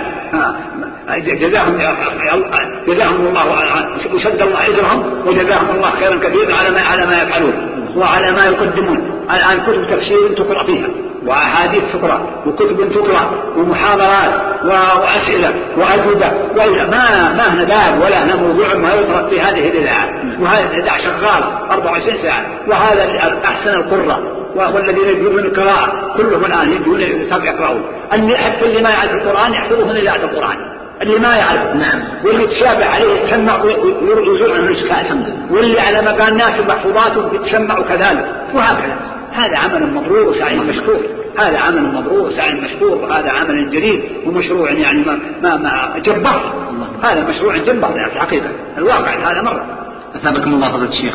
جزاهم 1.18 1.78
جزاهم 2.86 3.26
الله 3.26 3.44
وشد 4.14 4.42
الله 4.42 4.66
إجرهم 4.68 5.26
وجزاهم 5.26 5.76
الله 5.76 5.90
خيرا 5.90 6.16
كثيرا 6.16 6.54
على 6.54 6.70
ما 6.70 6.80
على 6.80 7.06
ما 7.06 7.22
يفعلون. 7.22 7.52
وعلى 7.96 8.32
ما 8.32 8.44
يقدمون. 8.44 9.26
الآن 9.30 9.60
كتب 9.66 9.86
تفسير 9.86 10.28
تقرأ 10.36 10.64
فيها. 10.64 10.88
وأحاديث 11.26 11.82
تقرأ 11.92 12.20
وكتب 12.46 12.92
تقرأ 12.92 13.30
ومحاضرات 13.56 14.30
وأسئلة 14.64 15.54
وأجوبة 15.76 16.30
ما 16.90 17.32
ما 17.32 17.54
هنا 17.54 17.64
باب 17.64 18.02
ولا 18.02 18.24
هنا 18.24 18.36
موضوع 18.36 18.74
ما 18.74 18.94
يطرق 18.94 19.28
في 19.28 19.40
هذه 19.40 19.68
الإذاعة. 19.68 20.08
وهذه 20.40 20.66
الإذاعة 20.74 20.98
شغالة 20.98 21.58
24 21.70 22.18
ساعة 22.22 22.44
وهذا 22.68 23.04
أحسن 23.44 23.70
القراء 23.70 24.20
والذين 24.74 25.08
يجون 25.08 25.38
القراءة. 25.38 26.14
كلهم 26.16 26.44
الآن 26.44 26.72
يجون 26.72 27.00
يقرأون. 27.44 27.82
حتى 28.36 28.64
اللي 28.64 28.82
ما 28.82 28.90
يعرف 28.90 29.12
القرآن 29.12 29.52
يحفظه 29.52 29.84
من 29.84 29.96
إذاعة 29.96 30.16
القرآن. 30.16 30.56
اللي 31.02 31.18
ما 31.18 31.36
يعرف. 31.36 31.74
نعم. 31.74 32.02
واللي 32.24 32.46
تشابه 32.46 32.86
عليه 32.86 33.20
يتسمع 33.20 33.62
ويزول 33.62 34.52
عنه 34.52 34.68
الإشكال 34.68 35.34
واللي 35.50 35.80
على 35.80 36.02
مكان 36.02 36.36
ناس 36.36 36.60
محفوظاتهم 36.68 37.34
يتسمع 37.34 37.74
كذلك. 37.74 38.26
وهكذا. 38.54 39.19
هذا 39.32 39.56
عمل 39.56 39.94
مبرور 39.94 40.28
وسعي 40.28 40.58
مشكور. 40.58 41.00
هذا 41.38 41.58
عمل 41.58 41.82
مبرور 41.82 42.28
وسعي 42.28 42.54
مشكور. 42.54 42.90
وهذا 42.90 43.30
عمل 43.30 43.70
جليل 43.70 44.02
ومشروع 44.26 44.70
يعني 44.70 45.02
ما 45.02 45.18
ما, 45.42 45.56
ما 45.56 45.98
جبار. 45.98 46.70
هذا 47.02 47.28
مشروع 47.30 47.56
جبار 47.56 47.96
يعني 47.96 48.10
في 48.10 48.16
الحقيقة. 48.16 48.50
الواقع 48.78 49.32
هذا 49.32 49.42
مرة. 49.42 49.64
أثابكم 50.14 50.54
الله 50.54 50.68
فضيلة 50.68 50.88
الشيخ. 50.88 51.14